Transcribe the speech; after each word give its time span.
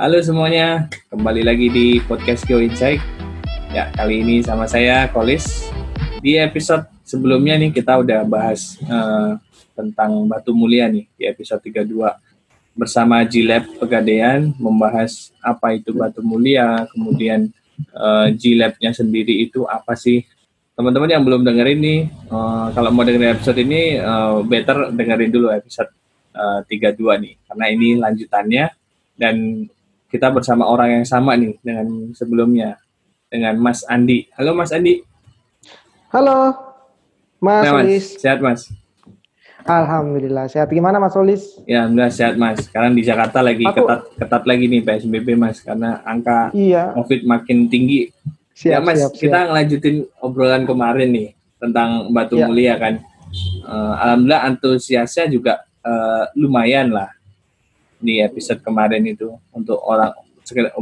Halo 0.00 0.16
semuanya, 0.24 0.88
kembali 1.12 1.44
lagi 1.44 1.68
di 1.68 2.00
podcast 2.00 2.48
Go 2.48 2.56
Insight. 2.56 3.04
Ya, 3.68 3.92
kali 3.92 4.24
ini 4.24 4.40
sama 4.40 4.64
saya 4.64 5.04
Kolis. 5.12 5.68
Di 6.24 6.40
episode 6.40 6.88
sebelumnya 7.04 7.60
nih 7.60 7.68
kita 7.68 8.00
udah 8.00 8.24
bahas 8.24 8.80
uh, 8.88 9.36
tentang 9.76 10.24
batu 10.24 10.56
mulia 10.56 10.88
nih 10.88 11.04
di 11.20 11.28
episode 11.28 11.60
32 11.60 12.16
bersama 12.72 13.20
Gilab 13.28 13.68
Pegadaian 13.76 14.56
membahas 14.56 15.36
apa 15.44 15.76
itu 15.76 15.92
batu 15.92 16.24
mulia, 16.24 16.88
kemudian 16.96 17.52
uh, 17.92 18.32
Gilabnya 18.32 18.96
sendiri 18.96 19.44
itu 19.44 19.68
apa 19.68 20.00
sih 20.00 20.24
teman-teman 20.80 21.12
yang 21.12 21.28
belum 21.28 21.44
dengerin 21.44 21.76
nih, 21.76 22.00
uh, 22.32 22.72
kalau 22.72 22.88
mau 22.88 23.04
dengerin 23.04 23.36
episode 23.36 23.60
ini, 23.60 24.00
uh, 24.00 24.40
better 24.48 24.96
dengerin 24.96 25.28
dulu 25.28 25.52
episode 25.52 25.92
uh, 26.32 26.64
32 26.64 26.96
nih, 27.20 27.34
karena 27.52 27.64
ini 27.68 27.88
lanjutannya 28.00 28.64
dan 29.20 29.36
kita 30.10 30.26
bersama 30.34 30.66
orang 30.66 31.00
yang 31.00 31.06
sama 31.06 31.38
nih 31.38 31.54
dengan 31.62 32.10
sebelumnya 32.18 32.76
dengan 33.30 33.54
Mas 33.62 33.86
Andi. 33.86 34.26
Halo 34.34 34.58
Mas 34.58 34.74
Andi. 34.74 35.06
Halo 36.10 36.50
Mas 37.38 37.62
nah, 37.62 37.78
Olis. 37.78 38.18
Sehat 38.18 38.42
Mas. 38.42 38.66
Alhamdulillah 39.62 40.50
sehat. 40.50 40.66
Gimana 40.74 40.98
Mas 40.98 41.14
Olis? 41.14 41.62
Ya 41.62 41.86
alhamdulillah 41.86 42.10
sehat 42.10 42.34
Mas. 42.34 42.58
Sekarang 42.66 42.90
di 42.98 43.06
Jakarta 43.06 43.38
lagi 43.38 43.62
Aku... 43.62 43.86
ketat 43.86 44.00
ketat 44.18 44.42
lagi 44.50 44.66
nih 44.66 44.82
PSBB 44.82 45.38
Mas 45.38 45.62
karena 45.62 46.02
angka 46.02 46.50
iya. 46.58 46.90
COVID 46.98 47.30
makin 47.30 47.70
tinggi. 47.70 48.10
Siap, 48.58 48.76
ya 48.76 48.78
Mas, 48.82 48.98
siap, 48.98 49.14
kita 49.14 49.38
siap. 49.38 49.46
ngelanjutin 49.46 49.96
obrolan 50.20 50.66
kemarin 50.66 51.08
nih 51.14 51.28
tentang 51.62 52.10
Batu 52.10 52.34
ya. 52.34 52.50
Mulia 52.50 52.74
kan. 52.82 52.98
Uh, 53.62 53.94
alhamdulillah 53.94 54.42
antusiasnya 54.42 55.30
juga 55.30 55.62
uh, 55.86 56.26
lumayan 56.34 56.90
lah 56.90 57.14
di 58.00 58.18
episode 58.24 58.64
kemarin 58.64 59.04
itu 59.04 59.30
untuk 59.52 59.78
orang 59.84 60.10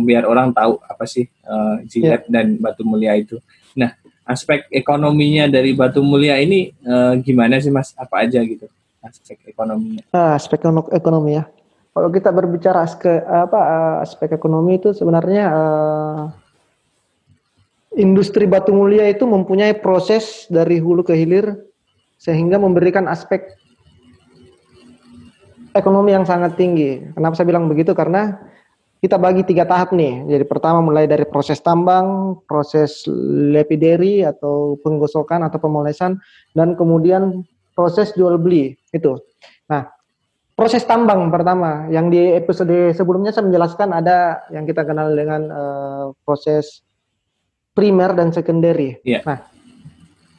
biar 0.01 0.25
orang 0.25 0.55
tahu 0.57 0.81
apa 0.81 1.05
sih 1.05 1.29
uh, 1.45 1.77
jilid 1.85 2.25
yeah. 2.25 2.33
dan 2.33 2.57
batu 2.57 2.87
mulia 2.89 3.13
itu. 3.19 3.37
Nah, 3.77 3.93
aspek 4.25 4.65
ekonominya 4.73 5.45
dari 5.45 5.77
batu 5.77 6.01
mulia 6.01 6.41
ini 6.41 6.73
uh, 6.89 7.21
gimana 7.21 7.61
sih 7.61 7.69
Mas? 7.69 7.93
Apa 7.99 8.25
aja 8.25 8.41
gitu 8.41 8.65
aspek 9.03 9.39
ekonominya? 9.53 10.03
Ah, 10.11 10.35
aspek 10.35 10.63
ekonomi 10.93 11.39
ya. 11.39 11.45
Kalau 11.93 12.09
kita 12.15 12.31
berbicara 12.31 12.87
aspek 12.87 13.27
apa 13.27 13.61
aspek 14.07 14.31
ekonomi 14.39 14.79
itu 14.79 14.95
sebenarnya 14.95 15.45
uh, 15.51 16.23
industri 17.99 18.47
batu 18.47 18.71
mulia 18.71 19.09
itu 19.11 19.27
mempunyai 19.27 19.75
proses 19.83 20.47
dari 20.47 20.79
hulu 20.79 21.03
ke 21.03 21.19
hilir 21.19 21.59
sehingga 22.19 22.59
memberikan 22.59 23.11
aspek 23.11 23.59
ekonomi 25.79 26.13
yang 26.13 26.27
sangat 26.27 26.59
tinggi. 26.59 27.01
Kenapa 27.15 27.39
saya 27.39 27.47
bilang 27.49 27.71
begitu? 27.71 27.95
Karena 27.95 28.35
kita 28.99 29.15
bagi 29.15 29.47
tiga 29.47 29.63
tahap 29.63 29.95
nih. 29.95 30.27
Jadi 30.27 30.45
pertama 30.45 30.83
mulai 30.83 31.07
dari 31.07 31.23
proses 31.23 31.63
tambang, 31.63 32.39
proses 32.51 33.07
lepideri 33.55 34.27
atau 34.27 34.75
penggosokan 34.83 35.47
atau 35.47 35.63
pemolesan, 35.63 36.19
dan 36.59 36.75
kemudian 36.75 37.47
proses 37.79 38.11
jual 38.19 38.35
beli 38.43 38.75
itu. 38.91 39.15
Nah, 39.71 39.87
proses 40.59 40.83
tambang 40.83 41.31
pertama 41.31 41.87
yang 41.95 42.11
di 42.11 42.35
episode 42.35 42.91
sebelumnya 42.91 43.31
saya 43.31 43.47
menjelaskan 43.47 43.95
ada 43.95 44.43
yang 44.51 44.67
kita 44.67 44.83
kenal 44.83 45.15
dengan 45.15 45.47
uh, 45.47 46.05
proses 46.27 46.83
primer 47.79 48.11
dan 48.19 48.35
secondary. 48.35 48.99
Yeah. 49.07 49.23
Nah, 49.23 49.47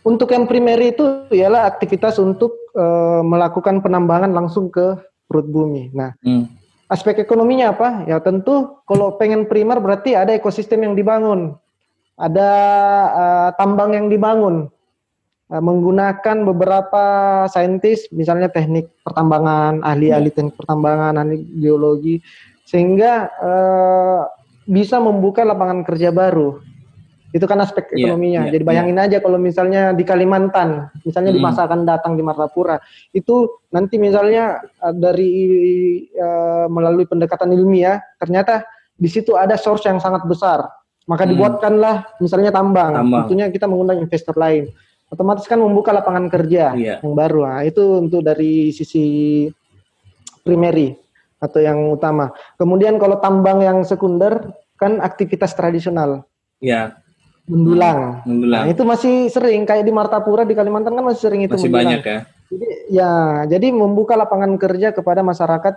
untuk 0.04 0.36
yang 0.36 0.52
primer 0.52 0.76
itu 0.84 1.32
ialah 1.32 1.64
aktivitas 1.64 2.20
untuk 2.20 2.52
uh, 2.76 3.24
melakukan 3.24 3.80
penambangan 3.80 4.36
langsung 4.36 4.68
ke 4.68 5.00
perut 5.30 5.46
bumi. 5.46 5.94
Nah, 5.94 6.18
hmm. 6.26 6.50
aspek 6.90 7.22
ekonominya 7.22 7.78
apa? 7.78 8.10
Ya 8.10 8.18
tentu 8.18 8.82
kalau 8.90 9.14
pengen 9.22 9.46
primer 9.46 9.78
berarti 9.78 10.18
ada 10.18 10.34
ekosistem 10.34 10.82
yang 10.82 10.98
dibangun, 10.98 11.54
ada 12.18 12.50
uh, 13.14 13.50
tambang 13.54 13.94
yang 13.94 14.10
dibangun, 14.10 14.74
uh, 15.54 15.62
menggunakan 15.62 16.42
beberapa 16.50 17.04
saintis, 17.54 18.10
misalnya 18.10 18.50
teknik 18.50 18.90
pertambangan, 19.06 19.86
ahli-ahli 19.86 20.34
teknik 20.34 20.58
pertambangan, 20.58 21.22
ahli 21.22 21.46
geologi, 21.62 22.26
sehingga 22.66 23.30
uh, 23.38 24.22
bisa 24.66 24.98
membuka 24.98 25.46
lapangan 25.46 25.86
kerja 25.86 26.10
baru 26.10 26.62
itu 27.30 27.46
kan 27.46 27.62
aspek 27.62 27.94
iya, 27.94 28.10
ekonominya. 28.10 28.50
Yeah, 28.50 28.54
Jadi 28.58 28.64
bayangin 28.66 28.98
yeah. 28.98 29.06
aja 29.06 29.18
kalau 29.22 29.38
misalnya 29.38 29.94
di 29.94 30.02
Kalimantan, 30.02 30.90
misalnya 31.06 31.30
hmm. 31.30 31.38
di 31.38 31.42
masa 31.42 31.70
akan 31.70 31.86
datang 31.86 32.18
di 32.18 32.24
Martapura, 32.26 32.82
itu 33.14 33.62
nanti 33.70 34.02
misalnya 34.02 34.66
uh, 34.82 34.94
dari 34.94 35.34
uh, 36.18 36.66
melalui 36.66 37.06
pendekatan 37.06 37.54
ilmiah, 37.54 38.02
ternyata 38.18 38.66
di 38.98 39.06
situ 39.06 39.38
ada 39.38 39.54
source 39.62 39.86
yang 39.86 40.02
sangat 40.02 40.26
besar. 40.26 40.66
Maka 41.06 41.26
hmm. 41.26 41.32
dibuatkanlah 41.34 41.96
misalnya 42.18 42.50
tambang. 42.50 42.98
tambang. 42.98 43.26
Tentunya 43.26 43.46
kita 43.54 43.66
mengundang 43.70 44.02
investor 44.02 44.34
lain. 44.34 44.70
Otomatis 45.10 45.46
kan 45.50 45.58
membuka 45.58 45.90
lapangan 45.94 46.30
kerja 46.30 46.74
yeah. 46.78 46.98
yang 47.02 47.14
baru. 47.14 47.46
Nah, 47.46 47.62
itu 47.66 47.82
untuk 47.98 48.26
dari 48.26 48.74
sisi 48.74 49.46
primary 50.42 50.94
atau 51.38 51.62
yang 51.62 51.94
utama. 51.94 52.34
Kemudian 52.58 52.98
kalau 52.98 53.22
tambang 53.22 53.62
yang 53.62 53.86
sekunder 53.86 54.50
kan 54.82 54.98
aktivitas 55.02 55.54
tradisional. 55.54 56.26
Ya 56.62 57.00
mendulang. 57.50 58.22
Mendulang. 58.30 58.64
Nah, 58.70 58.72
itu 58.72 58.84
masih 58.86 59.28
sering 59.34 59.66
kayak 59.66 59.82
di 59.82 59.90
Martapura 59.90 60.46
di 60.46 60.54
Kalimantan 60.54 60.94
kan 60.94 61.04
masih 61.04 61.22
sering 61.26 61.42
itu 61.44 61.58
masih 61.58 61.68
mendulang. 61.68 61.90
banyak 61.98 62.02
ya. 62.06 62.20
Jadi 62.50 62.68
ya, 62.90 63.14
jadi 63.50 63.68
membuka 63.74 64.14
lapangan 64.14 64.54
kerja 64.62 64.94
kepada 64.94 65.26
masyarakat 65.26 65.76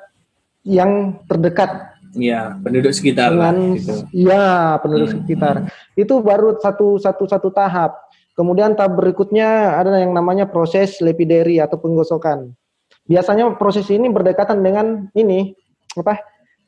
yang 0.69 1.21
terdekat. 1.25 1.97
Iya, 2.13 2.61
penduduk 2.61 2.93
sekitar 2.93 3.33
dengan, 3.33 3.73
gitu. 3.81 4.05
Iya, 4.13 4.77
penduduk 4.85 5.09
hmm. 5.09 5.17
sekitar. 5.25 5.55
Itu 5.97 6.21
baru 6.21 6.61
satu 6.61 7.01
satu 7.01 7.25
satu 7.25 7.49
tahap. 7.49 7.97
Kemudian 8.37 8.77
tahap 8.77 9.01
berikutnya 9.01 9.81
ada 9.81 9.97
yang 9.97 10.13
namanya 10.13 10.45
proses 10.45 11.01
lepideri 11.01 11.57
atau 11.61 11.81
penggosokan. 11.81 12.53
Biasanya 13.09 13.57
proses 13.57 13.89
ini 13.89 14.13
berdekatan 14.13 14.61
dengan 14.61 15.09
ini 15.17 15.57
apa? 15.97 16.21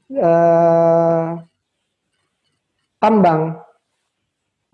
Uh, 0.04 1.40
tambang 3.00 3.63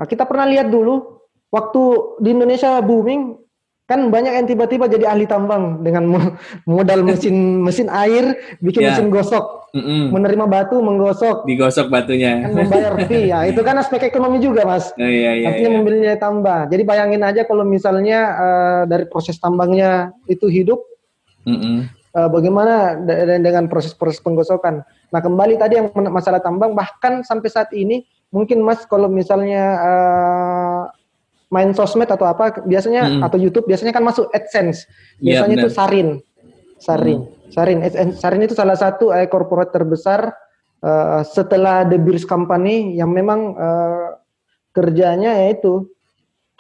Nah, 0.01 0.09
kita 0.09 0.25
pernah 0.25 0.49
lihat 0.49 0.73
dulu 0.73 1.21
waktu 1.53 1.83
di 2.25 2.33
Indonesia 2.33 2.81
booming 2.81 3.37
kan 3.85 4.07
banyak 4.07 4.33
yang 4.39 4.47
tiba-tiba 4.47 4.87
jadi 4.87 5.11
ahli 5.11 5.27
tambang 5.27 5.83
dengan 5.83 6.07
modal 6.71 7.03
mesin 7.03 7.59
mesin 7.59 7.91
air 7.91 8.39
bikin 8.63 8.87
yeah. 8.87 8.95
mesin 8.95 9.11
gosok 9.11 9.67
mm 9.75 9.83
-mm. 9.83 10.05
menerima 10.15 10.47
batu 10.47 10.79
menggosok 10.79 11.43
digosok 11.43 11.91
batunya 11.91 12.47
kan 12.47 12.55
membayar 12.55 12.95
fee 13.11 13.35
ya 13.35 13.51
itu 13.51 13.59
kan 13.67 13.83
aspek 13.83 14.07
ekonomi 14.07 14.39
juga 14.39 14.63
mas 14.63 14.95
oh, 14.95 15.03
iya, 15.03 15.43
iya, 15.43 15.47
artinya 15.51 15.71
iya. 15.75 15.77
membeli 15.83 15.97
nilai 16.07 16.23
tambah 16.23 16.71
jadi 16.71 16.83
bayangin 16.87 17.23
aja 17.27 17.43
kalau 17.51 17.67
misalnya 17.67 18.19
uh, 18.39 18.83
dari 18.87 19.11
proses 19.11 19.37
tambangnya 19.43 20.15
itu 20.31 20.47
hidup. 20.47 20.87
Uh, 21.51 22.29
bagaimana 22.31 22.95
dengan 23.43 23.67
proses-proses 23.67 24.23
penggosokan 24.23 24.87
nah 25.11 25.19
kembali 25.19 25.59
tadi 25.59 25.83
yang 25.83 25.91
masalah 26.11 26.39
tambang 26.39 26.77
bahkan 26.77 27.27
sampai 27.27 27.49
saat 27.51 27.73
ini 27.75 28.07
mungkin 28.31 28.63
Mas 28.63 28.87
kalau 28.87 29.11
misalnya 29.11 29.65
uh, 29.79 30.83
main 31.51 31.75
sosmed 31.75 32.07
atau 32.07 32.27
apa 32.31 32.63
biasanya 32.63 33.11
hmm. 33.11 33.23
atau 33.27 33.37
YouTube 33.37 33.67
biasanya 33.67 33.91
kan 33.91 34.07
masuk 34.07 34.31
AdSense. 34.31 34.87
Iya, 35.19 35.43
biasanya 35.45 35.55
yeah, 35.55 35.63
itu 35.67 35.69
Sarin. 35.71 36.09
Sarin. 36.79 37.19
Hmm. 37.27 37.51
Sarin. 37.51 37.79
Sarin 38.15 38.43
itu 38.47 38.55
salah 38.55 38.79
satu 38.79 39.11
eh, 39.11 39.27
korporat 39.27 39.75
terbesar 39.75 40.31
uh, 40.81 41.21
setelah 41.27 41.83
The 41.83 41.99
Beers 41.99 42.23
Company 42.23 42.95
yang 42.95 43.11
memang 43.11 43.59
uh, 43.59 44.09
kerjanya 44.71 45.43
yaitu 45.43 45.91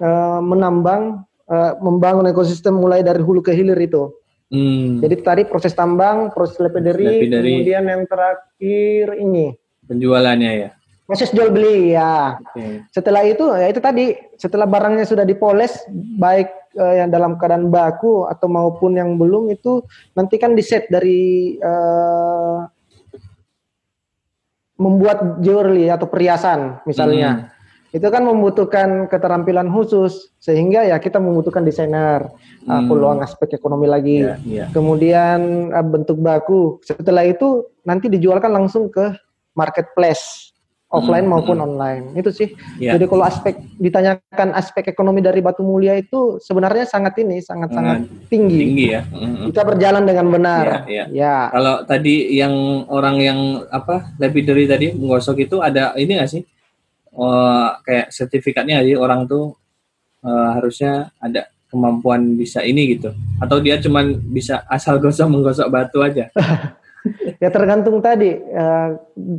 uh, 0.03 0.42
menambang 0.42 1.22
uh, 1.47 1.72
membangun 1.78 2.26
ekosistem 2.26 2.75
mulai 2.75 3.06
dari 3.06 3.22
hulu 3.22 3.47
ke 3.47 3.54
hilir 3.54 3.78
itu. 3.78 4.10
Hmm. 4.50 4.98
Jadi 4.98 5.14
tadi 5.22 5.42
proses 5.47 5.70
tambang, 5.78 6.34
proses 6.34 6.59
lepidary, 6.59 7.30
kemudian 7.30 7.86
yang 7.86 8.03
terakhir 8.10 9.15
ini 9.15 9.54
penjualannya 9.86 10.53
ya 10.54 10.71
proses 11.10 11.34
jual 11.34 11.51
beli 11.51 11.98
ya. 11.98 12.39
Okay. 12.54 12.86
Setelah 12.95 13.27
itu 13.27 13.42
ya 13.51 13.66
itu 13.66 13.83
tadi 13.83 14.15
setelah 14.39 14.71
barangnya 14.71 15.03
sudah 15.03 15.27
dipoles 15.27 15.83
baik 16.22 16.47
uh, 16.78 16.95
yang 17.03 17.10
dalam 17.10 17.34
keadaan 17.34 17.66
baku 17.66 18.30
atau 18.30 18.47
maupun 18.47 18.95
yang 18.95 19.18
belum 19.18 19.51
itu 19.51 19.83
nanti 20.15 20.39
kan 20.39 20.54
di 20.54 20.62
set 20.62 20.86
dari 20.86 21.59
uh, 21.59 22.62
membuat 24.78 25.42
jewelry 25.42 25.91
atau 25.91 26.07
perhiasan 26.07 26.78
misalnya. 26.86 27.51
Hmm. 27.51 27.59
Itu 27.91 28.06
kan 28.06 28.22
membutuhkan 28.22 29.10
keterampilan 29.10 29.66
khusus 29.66 30.30
sehingga 30.39 30.86
ya 30.86 31.03
kita 31.03 31.18
membutuhkan 31.18 31.66
desainer, 31.66 32.30
hmm. 32.63 32.71
uh, 32.71 32.83
peluang 32.86 33.18
aspek 33.18 33.59
ekonomi 33.59 33.91
lagi. 33.91 34.22
Yeah, 34.22 34.39
yeah. 34.47 34.68
Kemudian 34.71 35.74
uh, 35.74 35.83
bentuk 35.83 36.22
baku. 36.22 36.78
Setelah 36.86 37.27
itu 37.27 37.66
nanti 37.83 38.06
dijualkan 38.06 38.54
langsung 38.54 38.95
ke 38.95 39.10
marketplace 39.59 40.54
offline 40.91 41.22
Hmm, 41.22 41.33
maupun 41.39 41.57
hmm. 41.63 41.66
online. 41.71 42.04
Itu 42.19 42.34
sih. 42.34 42.51
Ya. 42.83 42.98
Jadi 42.98 43.07
kalau 43.07 43.22
aspek 43.22 43.63
ditanyakan 43.78 44.48
aspek 44.59 44.91
ekonomi 44.91 45.22
dari 45.22 45.39
Batu 45.39 45.63
Mulia 45.63 45.95
itu 45.95 46.42
sebenarnya 46.42 46.84
sangat 46.84 47.15
ini 47.22 47.39
sangat 47.39 47.71
sangat 47.71 48.10
tinggi. 48.27 48.59
tinggi 48.59 48.87
ya. 48.91 49.03
Mm-mm. 49.07 49.54
Kita 49.54 49.63
berjalan 49.63 50.03
dengan 50.03 50.27
benar. 50.28 50.66
Iya, 50.91 51.07
Ya. 51.15 51.37
Kalau 51.54 51.87
tadi 51.87 52.34
yang 52.34 52.84
orang 52.91 53.16
yang 53.22 53.39
apa 53.71 54.10
lapidary 54.19 54.66
tadi 54.66 54.91
menggosok 54.91 55.47
itu 55.47 55.63
ada 55.63 55.95
ini 55.95 56.19
nggak 56.19 56.31
sih? 56.31 56.42
Oh, 57.15 57.71
kayak 57.87 58.10
sertifikatnya 58.10 58.83
jadi 58.83 58.98
orang 58.98 59.31
tuh 59.31 59.54
eh, 60.27 60.51
harusnya 60.59 61.15
ada 61.22 61.47
kemampuan 61.71 62.34
bisa 62.34 62.66
ini 62.66 62.98
gitu. 62.98 63.15
Atau 63.39 63.63
dia 63.63 63.78
cuman 63.78 64.19
bisa 64.27 64.66
asal 64.66 64.98
gosok 64.98 65.31
menggosok 65.31 65.71
batu 65.71 66.03
aja. 66.03 66.27
Ya 67.41 67.48
tergantung 67.48 68.04
tadi, 68.04 68.36
eh, 68.36 68.88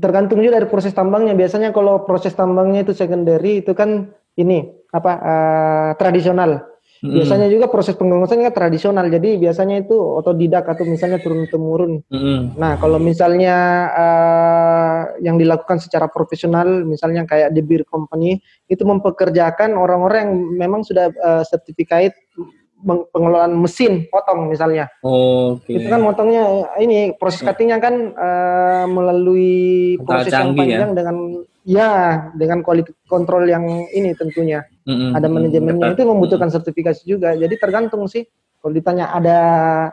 tergantung 0.01 0.41
juga 0.41 0.57
dari 0.57 0.67
proses 0.69 0.93
tambangnya. 0.97 1.37
Biasanya 1.37 1.69
kalau 1.69 2.01
proses 2.09 2.33
tambangnya 2.33 2.81
itu 2.81 2.97
secondary 2.97 3.61
itu 3.61 3.77
kan 3.77 4.09
ini 4.37 4.65
apa 4.89 5.11
eh, 5.21 5.89
tradisional. 6.01 6.65
Mm-mm. 7.01 7.17
Biasanya 7.17 7.49
juga 7.49 7.65
proses 7.65 7.97
penggosokan 7.97 8.45
kan 8.49 8.53
tradisional. 8.53 9.09
Jadi 9.09 9.41
biasanya 9.41 9.81
itu 9.81 9.97
otodidak 9.97 10.69
atau 10.69 10.85
misalnya 10.85 11.17
turun 11.17 11.49
temurun. 11.49 12.01
Mm-mm. 12.09 12.57
Nah 12.57 12.77
kalau 12.77 13.01
misalnya 13.01 13.57
eh, 13.93 15.01
yang 15.25 15.37
dilakukan 15.37 15.81
secara 15.81 16.09
profesional, 16.09 16.85
misalnya 16.85 17.25
kayak 17.25 17.53
the 17.53 17.61
beer 17.65 17.85
company 17.85 18.41
itu 18.69 18.81
mempekerjakan 18.85 19.77
orang-orang 19.77 20.29
yang 20.29 20.33
memang 20.57 20.81
sudah 20.85 21.09
sertifikat 21.45 22.13
peng- 22.37 22.60
pengelolaan 22.83 23.53
mesin 23.55 24.09
potong 24.09 24.49
misalnya. 24.49 24.89
Oke. 25.05 25.77
Itu 25.77 25.87
kan 25.87 26.01
motongnya 26.01 26.43
ini 26.77 27.13
proses 27.15 27.41
cuttingnya 27.41 27.77
kan 27.77 27.95
eh, 28.11 28.85
melalui 28.89 29.95
proses 30.01 30.33
yang 30.33 30.51
ya. 30.51 30.57
panjang 30.57 30.91
dengan 30.97 31.15
ya 31.61 31.89
dengan 32.33 32.65
quality 32.65 32.89
control 33.05 33.45
yang 33.45 33.63
ini 33.93 34.17
tentunya 34.17 34.65
Mm-mm. 34.83 35.13
ada 35.13 35.29
manajemennya 35.29 35.93
Ketat. 35.93 35.97
itu 36.01 36.03
membutuhkan 36.09 36.49
sertifikasi 36.49 37.01
juga. 37.05 37.37
Jadi 37.37 37.55
tergantung 37.55 38.09
sih. 38.09 38.25
Kalau 38.61 38.73
ditanya 38.73 39.09
ada 39.09 39.37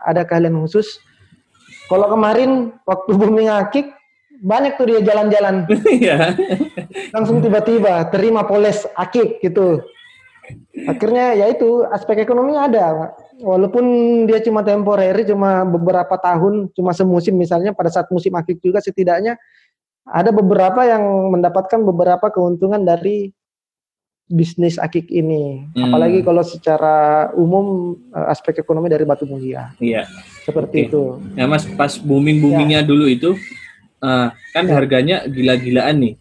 ada 0.00 0.25
keahlian 0.25 0.56
khusus. 0.61 1.00
Kalau 1.88 2.05
kemarin 2.08 2.73
waktu 2.85 3.11
booming 3.17 3.49
akik 3.49 3.96
banyak 4.38 4.76
tuh 4.76 4.87
dia 4.87 5.00
jalan-jalan 5.02 5.64
Iya. 5.99 6.37
langsung 7.11 7.40
tiba-tiba 7.40 8.06
terima 8.12 8.44
poles 8.44 8.85
akik 8.93 9.40
gitu. 9.40 9.81
Akhirnya 10.87 11.35
ya 11.35 11.47
itu 11.50 11.85
aspek 11.89 12.23
ekonominya 12.23 12.67
ada, 12.67 12.85
Pak. 12.95 13.11
Walaupun 13.39 13.85
dia 14.25 14.41
cuma 14.41 14.62
temporary, 14.62 15.23
cuma 15.25 15.62
beberapa 15.62 16.15
tahun, 16.17 16.71
cuma 16.73 16.91
semusim 16.91 17.35
misalnya 17.35 17.71
pada 17.71 17.89
saat 17.89 18.09
musim 18.11 18.35
akik 18.35 18.59
juga 18.59 18.83
setidaknya 18.83 19.37
ada 20.09 20.33
beberapa 20.33 20.83
yang 20.83 21.05
mendapatkan 21.31 21.85
beberapa 21.85 22.33
keuntungan 22.33 22.81
dari 22.81 23.31
bisnis 24.25 24.77
akik 24.77 25.09
ini. 25.09 25.65
Hmm. 25.73 25.89
Apalagi 25.89 26.21
kalau 26.21 26.45
secara 26.45 26.97
umum 27.33 27.97
eh, 28.12 28.27
aspek 28.29 28.61
ekonomi 28.61 28.89
dari 28.89 29.09
Batu 29.09 29.25
Mulia 29.25 29.73
Iya. 29.81 30.05
seperti 30.45 30.85
Oke. 30.85 30.87
itu. 30.89 31.03
Ya 31.33 31.49
Mas, 31.49 31.65
pas 31.65 31.97
booming 31.97 32.41
boomingnya 32.41 32.85
dulu 32.85 33.09
itu 33.09 33.33
eh, 33.99 34.29
kan 34.53 34.65
Ya. 34.69 34.75
harganya 34.77 35.17
gila-gilaan 35.25 35.97
nih. 36.00 36.15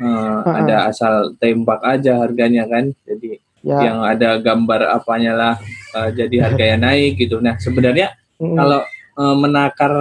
Eh, 0.00 0.06
Ha-ha. 0.06 0.64
ada 0.64 0.76
asal 0.88 1.34
tembak 1.36 1.82
aja 1.82 2.22
harganya 2.22 2.64
kan. 2.64 2.94
Jadi 3.04 3.42
Ya, 3.60 3.92
yang 3.92 4.00
ada 4.00 4.40
gambar 4.40 4.88
apanya 4.88 5.32
lah 5.36 5.54
eh, 5.96 6.10
jadi 6.16 6.48
harganya 6.48 6.90
naik 6.90 7.20
gitu. 7.20 7.44
Nah 7.44 7.60
sebenarnya 7.60 8.16
mm, 8.40 8.56
kalau 8.56 8.80
eh, 9.20 9.36
menakar 9.36 9.92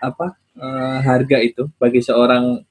apa 0.00 0.26
eh, 0.56 0.96
harga 1.04 1.38
itu 1.44 1.68
bagi 1.76 2.00
seorang 2.00 2.64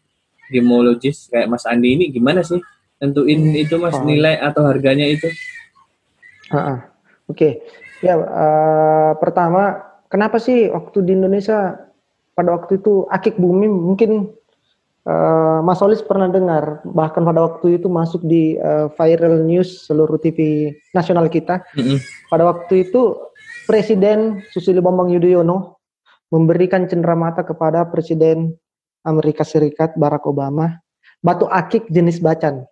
gemologis 0.49 1.29
kayak 1.29 1.49
Mas 1.53 1.69
Andi 1.69 1.93
ini 1.93 2.05
gimana 2.09 2.41
sih? 2.41 2.57
Tentuin 2.97 3.41
itu 3.53 3.77
Mas 3.77 3.93
Oh. 3.93 4.05
nilai 4.05 4.41
atau 4.41 4.65
harganya 4.65 5.05
itu? 5.05 5.29
Oke, 7.29 7.61
ya 8.01 8.13
eh, 8.17 9.11
pertama 9.21 9.79
kenapa 10.09 10.37
sih 10.41 10.69
waktu 10.69 11.01
di 11.05 11.11
Indonesia 11.13 11.77
pada 12.33 12.57
waktu 12.57 12.81
itu 12.81 13.05
akik 13.09 13.37
booming? 13.37 13.73
Mungkin 13.73 14.33
eh, 15.03 15.59
Mas 15.61 15.79
Solis 15.79 16.01
pernah 16.01 16.27
dengar 16.27 16.79
bahkan 16.85 17.21
pada 17.21 17.43
waktu 17.43 17.77
itu 17.77 17.87
masuk 17.87 18.23
di 18.23 18.55
eh, 18.55 18.87
viral 18.93 19.43
news 19.43 19.85
seluruh 19.85 20.17
TV 20.17 20.71
nasional 20.91 21.27
kita 21.27 21.63
Mm-mm. 21.75 21.97
pada 22.27 22.43
waktu 22.45 22.87
itu 22.87 23.15
Presiden 23.63 24.43
Susilo 24.51 24.83
Bambang 24.83 25.07
Yudhoyono 25.07 25.79
memberikan 26.27 26.83
cenderamata 26.85 27.43
kepada 27.43 27.87
Presiden 27.87 28.51
Amerika 29.03 29.43
Serikat 29.43 29.95
Barack 29.95 30.25
Obama 30.25 30.79
batu 31.19 31.47
akik 31.47 31.87
jenis 31.87 32.19
bacan 32.19 32.67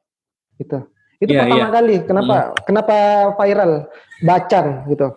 gitu 0.57 0.83
itu 1.21 1.31
Iya, 1.31 1.45
pertama 1.45 1.55
iya. 1.61 1.67
kali 1.69 1.95
kenapa 2.03 2.35
kenapa 2.65 2.95
viral 3.37 3.71
bacan 4.21 4.65
gitu 4.89 5.07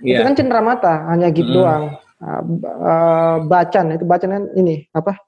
itu 0.00 0.14
Iya. 0.14 0.22
kan 0.22 0.34
cenderamata 0.38 0.92
hanya 1.10 1.28
gitu 1.28 1.50
Mm. 1.50 1.56
doang 1.58 1.84
b- 2.46 2.62
ah, 2.80 3.36
bacan 3.42 3.92
itu 3.92 4.04
bacan 4.06 4.46
ini 4.54 4.86
apa 4.92 5.18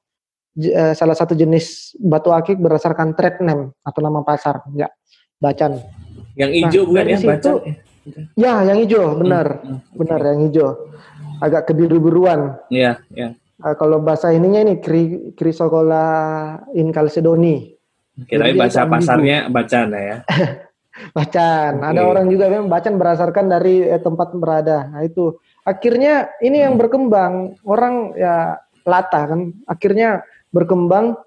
Eh, 0.55 0.95
salah 0.95 1.19
satu 1.19 1.35
jenis 1.35 1.99
batu 1.99 2.31
akik 2.31 2.63
berdasarkan 2.63 3.19
trade 3.19 3.43
name 3.43 3.75
atau 3.83 3.99
nama 3.99 4.23
pasar. 4.23 4.63
Ya 4.79 4.87
bacan. 5.43 5.83
Yang 6.39 6.51
hijau 6.63 6.83
Nah, 6.87 6.89
bukan 6.95 7.05
ya 7.11 7.19
situ- 7.19 7.27
baca? 7.27 7.51
ya? 8.39 8.53
Yang 8.63 8.79
hijau 8.87 9.05
benar. 9.19 9.47
Hmm. 9.59 9.79
benar 9.93 10.21
yang 10.23 10.41
hijau. 10.47 10.69
Agak 11.43 11.67
kebiru-biruan. 11.67 12.55
Iya, 12.71 13.03
iya. 13.11 13.35
Ah, 13.59 13.75
kalau 13.75 13.99
bahasa 13.99 14.31
ininya 14.31 14.63
ini 14.63 14.79
kri, 14.79 15.35
Chrysocolla 15.35 16.07
incalcedoni 16.71 17.75
Kirain 18.31 18.55
Jadi 18.55 18.59
bahasa 18.63 18.87
pasarnya 18.87 19.51
bacan 19.51 19.91
ya. 19.91 20.23
bacan. 21.19 21.73
Ada 21.83 21.99
Oke. 21.99 22.11
orang 22.15 22.27
juga 22.31 22.47
memang 22.47 22.71
bacan 22.71 22.95
berdasarkan 22.95 23.51
dari 23.51 23.83
eh, 23.83 23.99
tempat 23.99 24.31
berada. 24.39 24.87
Nah 24.87 25.03
itu. 25.03 25.35
Akhirnya 25.67 26.31
ini 26.39 26.63
yang 26.63 26.79
berkembang. 26.79 27.59
Orang 27.67 28.15
ya 28.15 28.55
lata 28.87 29.21
kan. 29.27 29.51
Akhirnya 29.67 30.23
berkembang 30.55 31.19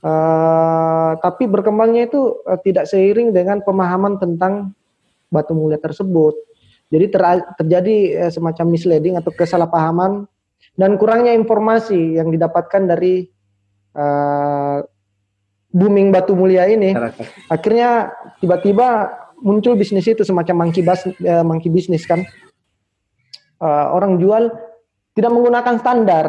eh, 0.00 1.12
tapi 1.18 1.50
berkembangnya 1.50 2.06
itu 2.06 2.38
eh, 2.46 2.58
tidak 2.62 2.86
seiring 2.86 3.34
dengan 3.34 3.60
pemahaman 3.66 4.22
tentang 4.22 4.70
batu 5.26 5.52
mulia 5.58 5.82
tersebut. 5.82 6.38
Jadi 6.86 7.10
ter- 7.10 7.46
terjadi 7.58 7.96
eh, 8.26 8.30
semacam 8.30 8.66
misleading 8.70 9.18
atau 9.18 9.34
kesalahpahaman 9.34 10.30
dan 10.78 10.94
kurangnya 10.94 11.34
informasi 11.34 12.14
yang 12.22 12.30
didapatkan 12.30 12.86
dari 12.86 13.26
eh, 13.98 14.78
booming 15.74 16.08
batu 16.14 16.32
mulia 16.32 16.70
ini. 16.70 16.94
Akhirnya 17.50 18.14
tiba-tiba 18.40 19.12
muncul 19.44 19.76
bisnis 19.76 20.08
itu 20.08 20.24
semacam 20.24 20.64
monkey, 20.64 20.80
bas, 20.80 21.04
eh, 21.04 21.44
monkey 21.44 21.68
bisnis 21.68 22.06
kan. 22.06 22.22
Eh, 23.56 23.86
orang 23.92 24.16
jual 24.22 24.48
tidak 25.16 25.32
menggunakan 25.32 25.80
standar 25.80 26.26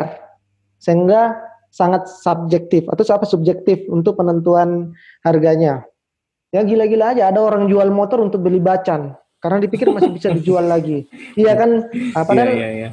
sehingga 0.80 1.47
sangat 1.72 2.10
subjektif 2.10 2.88
atau 2.90 3.04
apa 3.14 3.26
subjektif 3.28 3.86
untuk 3.92 4.18
penentuan 4.18 4.96
harganya. 5.22 5.86
Ya 6.50 6.64
gila-gila 6.64 7.14
aja. 7.14 7.30
Ada 7.30 7.40
orang 7.44 7.68
jual 7.68 7.92
motor 7.92 8.24
untuk 8.24 8.42
beli 8.42 8.64
bacan. 8.64 9.14
Karena 9.38 9.62
dipikir 9.62 9.94
masih 9.94 10.12
bisa 10.16 10.34
dijual 10.34 10.66
lagi. 10.74 11.06
Iya 11.38 11.54
kan? 11.54 11.70
Iya, 11.92 12.22
padahal 12.24 12.50
iya, 12.56 12.70
iya. 12.72 12.90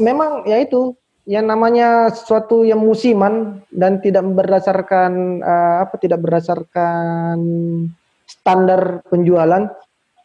memang 0.00 0.46
ya 0.46 0.58
itu. 0.62 0.94
Yang 1.28 1.46
namanya 1.46 1.88
sesuatu 2.10 2.66
yang 2.66 2.80
musiman 2.82 3.62
dan 3.70 4.02
tidak 4.02 4.24
berdasarkan 4.24 5.44
eh, 5.44 5.76
apa 5.84 5.94
tidak 6.00 6.26
berdasarkan 6.26 7.38
standar 8.26 9.04
penjualan 9.06 9.68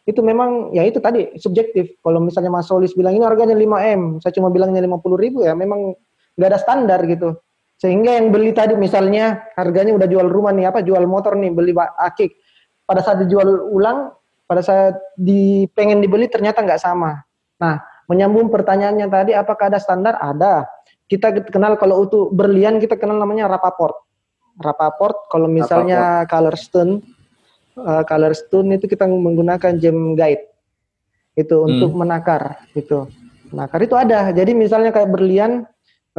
itu 0.06 0.22
memang 0.22 0.70
ya 0.70 0.86
itu 0.86 1.02
tadi 1.02 1.34
subjektif. 1.36 1.98
Kalau 2.00 2.22
misalnya 2.22 2.50
Mas 2.50 2.70
Solis 2.70 2.94
bilang 2.94 3.14
ini 3.18 3.22
harganya 3.26 3.54
5 3.54 3.92
m 3.98 4.00
saya 4.22 4.32
cuma 4.34 4.50
bilangnya 4.54 4.82
50 4.82 5.02
ribu 5.18 5.42
ya 5.42 5.52
memang 5.52 5.94
nggak 6.36 6.48
ada 6.52 6.60
standar 6.60 7.00
gitu. 7.08 7.40
Sehingga 7.76 8.16
yang 8.16 8.32
beli 8.32 8.56
tadi 8.56 8.72
misalnya 8.72 9.52
harganya 9.52 9.92
udah 9.96 10.08
jual 10.08 10.28
rumah 10.28 10.52
nih 10.52 10.72
apa 10.72 10.80
jual 10.80 11.04
motor 11.04 11.36
nih 11.36 11.52
beli 11.52 11.76
akik 11.76 12.36
pada 12.88 13.04
saat 13.04 13.20
dijual 13.26 13.68
ulang 13.68 14.16
pada 14.46 14.62
saat 14.62 14.96
di 15.18 15.66
pengen 15.76 16.00
dibeli 16.00 16.30
ternyata 16.30 16.64
nggak 16.64 16.80
sama. 16.80 17.20
Nah 17.60 17.76
menyambung 18.08 18.48
pertanyaannya 18.48 19.06
tadi 19.12 19.32
apakah 19.36 19.68
ada 19.68 19.80
standar? 19.82 20.16
Ada. 20.16 20.64
Kita 21.06 21.30
kenal 21.52 21.76
kalau 21.76 22.08
untuk 22.08 22.32
berlian 22.32 22.80
kita 22.80 22.96
kenal 22.96 23.20
namanya 23.20 23.46
rapaport 23.46 24.06
rapaport 24.56 25.28
kalau 25.28 25.46
misalnya 25.52 26.24
color 26.24 26.56
stone 26.56 27.04
uh, 27.76 28.02
color 28.08 28.32
stone 28.32 28.72
itu 28.72 28.88
kita 28.88 29.04
menggunakan 29.04 29.76
gem 29.76 30.16
guide. 30.16 30.48
Itu 31.36 31.68
untuk 31.68 31.92
menakar 31.92 32.64
itu 32.72 33.04
menakar 33.52 33.84
itu 33.84 33.92
ada. 33.92 34.32
Jadi 34.32 34.56
misalnya 34.56 34.90
kayak 34.96 35.12
berlian 35.12 35.68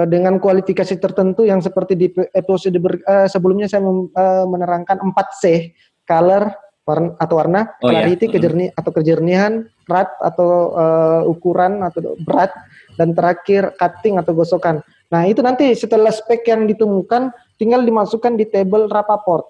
dengan 0.06 0.38
kualifikasi 0.38 1.02
tertentu 1.02 1.42
yang 1.48 1.58
seperti 1.58 1.98
di 1.98 2.14
episode 2.38 2.78
ber- 2.78 3.02
uh, 3.02 3.26
sebelumnya 3.26 3.66
saya 3.66 3.82
mem- 3.82 4.14
uh, 4.14 4.46
menerangkan 4.46 5.02
4C 5.02 5.74
color 6.06 6.54
warna 6.86 7.18
atau 7.20 7.36
warna 7.36 7.62
Oh, 7.82 7.90
iya. 7.92 8.06
clarity 8.06 8.26
kejernih 8.32 8.70
atau 8.78 8.92
kejernihan 8.94 9.66
rat 9.90 10.14
atau 10.22 10.72
uh, 10.78 11.22
ukuran 11.26 11.82
atau 11.82 12.14
berat 12.22 12.54
dan 12.96 13.18
terakhir 13.18 13.74
cutting 13.76 14.22
atau 14.22 14.32
gosokan. 14.38 14.80
Nah 15.10 15.24
itu 15.28 15.42
nanti 15.42 15.72
setelah 15.76 16.14
spek 16.14 16.48
yang 16.48 16.68
ditemukan 16.70 17.32
tinggal 17.58 17.84
dimasukkan 17.84 18.38
di 18.40 18.46
table 18.48 18.88
Rapaport. 18.88 19.50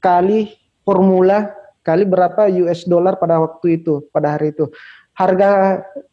Kali 0.00 0.48
formula 0.82 1.52
kali 1.80 2.04
berapa 2.04 2.48
US 2.66 2.84
dollar 2.84 3.16
pada 3.16 3.40
waktu 3.40 3.80
itu 3.80 4.04
pada 4.12 4.36
hari 4.36 4.52
itu 4.52 4.68
harga 5.20 5.50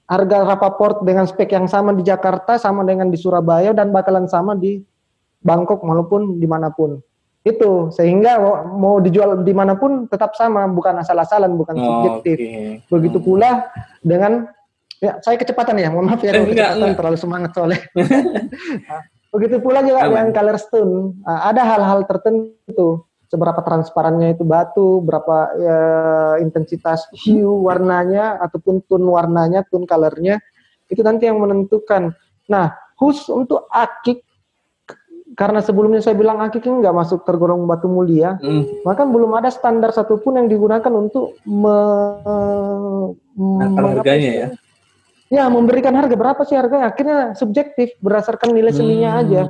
harga 0.08 0.38
Rapaport 0.44 1.04
dengan 1.08 1.24
spek 1.24 1.56
yang 1.56 1.68
sama 1.72 1.96
di 1.96 2.04
Jakarta 2.04 2.60
sama 2.60 2.84
dengan 2.84 3.08
di 3.08 3.16
Surabaya 3.16 3.72
dan 3.72 3.96
bakalan 3.96 4.28
sama 4.28 4.56
di 4.56 4.84
Bangkok 5.40 5.80
maupun 5.84 6.40
di 6.40 6.48
mana 6.48 6.68
pun 6.72 7.00
itu 7.48 7.88
sehingga 7.96 8.44
mau 8.76 9.00
dijual 9.00 9.40
di 9.48 9.56
mana 9.56 9.80
pun 9.80 10.04
tetap 10.12 10.36
sama 10.36 10.68
bukan 10.68 11.00
asal-asalan 11.00 11.56
bukan 11.56 11.80
oh, 11.80 11.84
subjektif 11.88 12.36
okay. 12.36 12.84
begitu 12.92 13.24
pula 13.24 13.72
dengan 14.04 14.52
ya 15.00 15.16
saya 15.24 15.40
kecepatan 15.40 15.80
ya 15.80 15.88
mohon 15.88 16.12
maaf 16.12 16.20
ya 16.20 16.36
kecepatan 16.36 16.76
enggak. 16.76 16.98
terlalu 17.00 17.18
semangat 17.20 17.56
soalnya 17.56 17.80
nah, 17.96 19.02
begitu 19.40 19.64
pula 19.64 19.80
juga 19.80 20.04
Aman. 20.04 20.12
dengan 20.12 20.28
color 20.36 20.58
stone 20.60 20.94
ada 21.24 21.62
hal-hal 21.64 22.04
tertentu 22.04 23.07
seberapa 23.28 23.60
transparannya 23.60 24.36
itu 24.36 24.44
batu 24.48 25.04
berapa 25.04 25.38
ya, 25.60 25.80
intensitas 26.42 27.08
hue 27.12 27.44
warnanya 27.44 28.40
ataupun 28.40 28.84
tone 28.88 29.08
warnanya 29.08 29.68
tone 29.68 29.84
colornya 29.84 30.40
itu 30.88 31.04
nanti 31.04 31.28
yang 31.28 31.40
menentukan 31.44 32.16
nah 32.48 32.76
khusus 32.96 33.28
untuk 33.30 33.68
akik 33.70 34.24
karena 35.38 35.62
sebelumnya 35.62 36.02
saya 36.02 36.18
bilang 36.18 36.42
akik 36.42 36.66
ini 36.66 36.82
nggak 36.82 36.98
masuk 36.98 37.22
tergolong 37.22 37.68
batu 37.70 37.86
mulia, 37.86 38.42
hmm. 38.42 38.82
maka 38.82 39.06
belum 39.06 39.38
ada 39.38 39.54
standar 39.54 39.94
satupun 39.94 40.42
yang 40.42 40.50
digunakan 40.50 40.90
untuk 40.90 41.38
me, 41.46 41.78
nah, 43.38 43.70
harganya 43.86 44.32
ya. 44.34 44.48
Ya, 45.28 45.46
memberikan 45.52 45.94
harga 45.94 46.18
berapa 46.18 46.42
sih 46.42 46.58
harganya? 46.58 46.90
Akhirnya 46.90 47.36
subjektif 47.38 47.94
berdasarkan 48.02 48.50
nilai 48.50 48.74
seninya 48.74 49.14
hmm. 49.14 49.22
aja. 49.22 49.44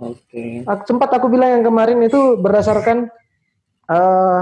Oke. 0.00 0.64
Okay. 0.64 0.86
Sempat 0.86 1.10
aku 1.12 1.26
bilang 1.28 1.60
yang 1.60 1.64
kemarin 1.66 2.00
itu 2.00 2.38
berdasarkan 2.38 3.12
uh, 3.90 4.40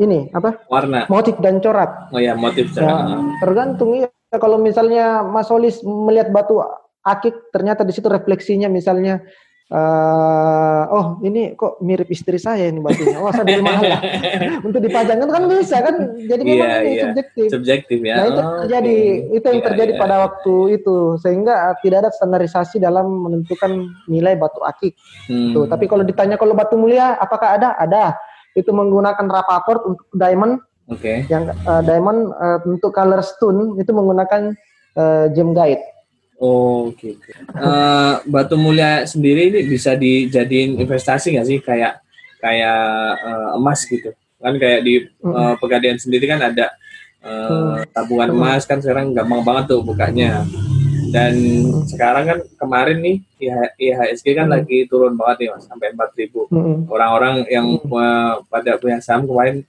ini 0.00 0.30
apa? 0.34 0.66
Warna. 0.66 1.06
Motif 1.06 1.38
dan 1.38 1.62
corak. 1.62 2.10
Oh 2.10 2.20
ya, 2.20 2.34
motif 2.34 2.74
corak. 2.74 2.90
Ya, 3.06 3.16
tergantung 3.40 3.90
ya. 3.94 4.08
Kalau 4.34 4.58
misalnya 4.58 5.22
Mas 5.22 5.46
Solis 5.46 5.78
melihat 5.86 6.34
batu 6.34 6.58
akik, 7.06 7.54
ternyata 7.54 7.86
di 7.86 7.94
situ 7.94 8.10
refleksinya 8.10 8.66
misalnya 8.66 9.22
Uh, 9.72 10.84
oh 10.92 11.06
ini 11.24 11.56
kok 11.56 11.80
mirip 11.80 12.12
istri 12.12 12.36
saya 12.36 12.68
ini 12.68 12.84
batunya. 12.84 13.16
Oh 13.16 13.32
saya 13.32 13.48
beli 13.48 13.64
mahal. 13.64 13.96
Untuk 14.68 14.84
dipajang 14.84 15.24
kan 15.24 15.48
bisa 15.48 15.80
kan. 15.80 16.14
Jadi 16.20 16.42
memang 16.44 16.68
yeah, 16.68 16.84
ini 16.84 16.92
yeah. 16.92 17.04
subjektif. 17.08 17.46
Subjektif 17.48 17.98
ya. 18.04 18.14
Nah 18.20 18.24
itu 18.28 18.40
oh, 18.44 18.52
terjadi 18.60 18.98
okay. 19.00 19.36
itu 19.40 19.46
yang 19.48 19.56
yeah, 19.56 19.68
terjadi 19.72 19.92
yeah. 19.96 20.02
pada 20.04 20.16
waktu 20.20 20.54
itu 20.76 20.96
sehingga 21.16 21.54
tidak 21.80 21.98
ada 22.04 22.10
standarisasi 22.12 22.76
dalam 22.76 23.08
menentukan 23.24 23.88
nilai 24.04 24.36
batu 24.36 24.60
akik. 24.68 25.00
Hmm. 25.32 25.56
Tuh, 25.56 25.64
tapi 25.64 25.88
kalau 25.88 26.04
ditanya 26.04 26.36
kalau 26.36 26.52
batu 26.52 26.76
mulia 26.76 27.16
apakah 27.16 27.56
ada? 27.56 27.72
Ada. 27.80 28.20
Itu 28.54 28.70
menggunakan 28.70 29.26
rapaport 29.26 29.82
untuk 29.84 30.06
diamond. 30.14 30.62
Oke. 30.86 31.26
Okay. 31.26 31.32
Yang 31.32 31.54
uh, 31.66 31.82
diamond 31.82 32.30
uh, 32.34 32.58
untuk 32.64 32.94
color 32.94 33.20
stone 33.20 33.76
itu 33.76 33.90
menggunakan 33.90 34.54
uh, 34.96 35.26
gem 35.34 35.52
guide. 35.52 35.82
Oh, 36.42 36.90
oke. 36.90 36.98
Okay, 36.98 37.14
uh, 37.54 38.18
batu 38.26 38.58
mulia 38.58 39.06
sendiri 39.06 39.54
ini 39.54 39.60
bisa 39.70 39.94
dijadiin 39.94 40.82
investasi 40.82 41.38
nggak 41.38 41.46
sih 41.46 41.58
kayak 41.62 42.02
kayak 42.42 42.82
uh, 43.22 43.54
emas 43.54 43.86
gitu? 43.86 44.10
Kan 44.42 44.58
kayak 44.58 44.82
di 44.82 45.06
uh, 45.22 45.54
pegadaian 45.62 45.96
sendiri 45.96 46.26
kan 46.26 46.42
ada 46.42 46.74
uh, 47.22 47.86
tabungan 47.94 48.34
emas 48.34 48.66
kan 48.66 48.82
sekarang 48.82 49.14
gampang 49.14 49.46
banget 49.46 49.64
tuh 49.72 49.80
bukanya. 49.86 50.42
Dan 51.14 51.34
sekarang 51.86 52.24
kan 52.26 52.38
kemarin 52.58 52.98
nih 52.98 53.16
IHSG 53.78 54.34
kan 54.34 54.50
lagi 54.50 54.90
turun 54.90 55.14
banget 55.14 55.46
nih 55.46 55.48
mas 55.54 55.62
sampai 55.70 55.94
empat 55.94 56.10
ribu. 56.18 56.50
Orang-orang 56.90 57.46
yang 57.46 57.78
uh, 57.86 58.42
pada 58.50 58.74
punya 58.82 58.98
saham 58.98 59.22
kemarin 59.30 59.62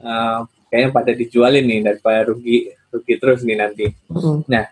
uh, 0.00 0.48
kayaknya 0.72 0.90
pada 0.96 1.12
dijualin 1.12 1.68
nih 1.68 1.80
daripada 1.84 2.32
rugi 2.32 2.72
rugi 2.88 3.14
terus 3.20 3.44
nih 3.44 3.60
nanti. 3.60 3.86
Nah 4.48 4.64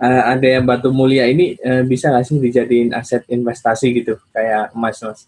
uh, 0.00 0.22
ada 0.32 0.46
yang 0.48 0.64
batu 0.64 0.88
mulia 0.88 1.28
ini 1.28 1.60
uh, 1.60 1.84
bisa 1.84 2.08
nggak 2.08 2.24
sih 2.24 2.40
dijadiin 2.40 2.96
aset 2.96 3.28
investasi 3.28 3.92
gitu 3.92 4.16
kayak 4.32 4.72
emas 4.72 4.96
mas? 5.04 5.20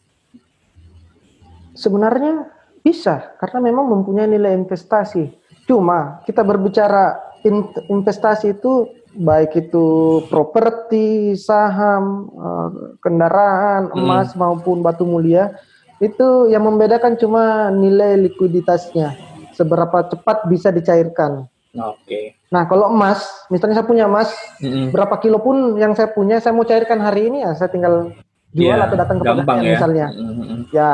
Sebenarnya 1.76 2.48
bisa 2.80 3.36
karena 3.36 3.60
memang 3.60 3.84
mempunyai 3.92 4.32
nilai 4.32 4.56
investasi. 4.56 5.28
Cuma 5.68 6.24
kita 6.24 6.40
berbicara 6.40 7.36
in 7.44 7.68
investasi 7.92 8.56
itu 8.56 9.03
baik 9.14 9.68
itu 9.68 9.86
properti, 10.26 11.38
saham, 11.38 12.28
uh, 12.34 12.68
kendaraan, 12.98 13.90
hmm. 13.90 13.98
emas 13.98 14.34
hmm. 14.34 14.38
maupun 14.42 14.82
batu 14.82 15.06
mulia 15.06 15.54
itu 16.02 16.50
yang 16.50 16.66
membedakan 16.66 17.14
cuma 17.14 17.70
nilai 17.70 18.18
likuiditasnya 18.18 19.14
seberapa 19.54 20.10
cepat 20.10 20.50
bisa 20.50 20.74
dicairkan. 20.74 21.46
Oke. 21.74 21.98
Okay. 22.06 22.24
Nah, 22.50 22.70
kalau 22.70 22.90
emas, 22.90 23.26
misalnya 23.50 23.82
saya 23.82 23.86
punya 23.86 24.06
emas, 24.06 24.30
mm-hmm. 24.62 24.94
berapa 24.94 25.18
kilo 25.18 25.42
pun 25.42 25.74
yang 25.74 25.94
saya 25.98 26.10
punya, 26.14 26.38
saya 26.38 26.54
mau 26.54 26.62
cairkan 26.62 27.02
hari 27.02 27.30
ini 27.30 27.42
ya, 27.42 27.50
saya 27.58 27.70
tinggal 27.70 28.14
jual 28.54 28.78
yeah, 28.78 28.86
atau 28.86 28.94
datang 28.94 29.18
ke 29.18 29.24
pedagang 29.26 29.58
ya. 29.62 29.70
misalnya. 29.74 30.06
Mm-hmm. 30.14 30.58
Ya, 30.70 30.90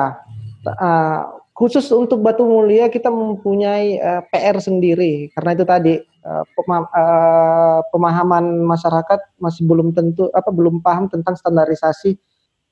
uh, 0.64 1.20
khusus 1.60 1.84
untuk 1.92 2.24
batu 2.24 2.40
mulia 2.40 2.88
kita 2.88 3.12
mempunyai 3.12 4.00
uh, 4.00 4.24
eh, 4.24 4.32
PR 4.32 4.56
sendiri 4.56 5.28
karena 5.36 5.50
itu 5.52 5.64
tadi 5.68 5.94
uh, 6.24 6.44
pema- 6.56 6.88
uh, 6.88 7.80
pemahaman 7.92 8.64
masyarakat 8.64 9.36
masih 9.36 9.68
belum 9.68 9.92
tentu 9.92 10.32
apa 10.32 10.48
belum 10.48 10.80
paham 10.80 11.12
tentang 11.12 11.36
standarisasi 11.36 12.16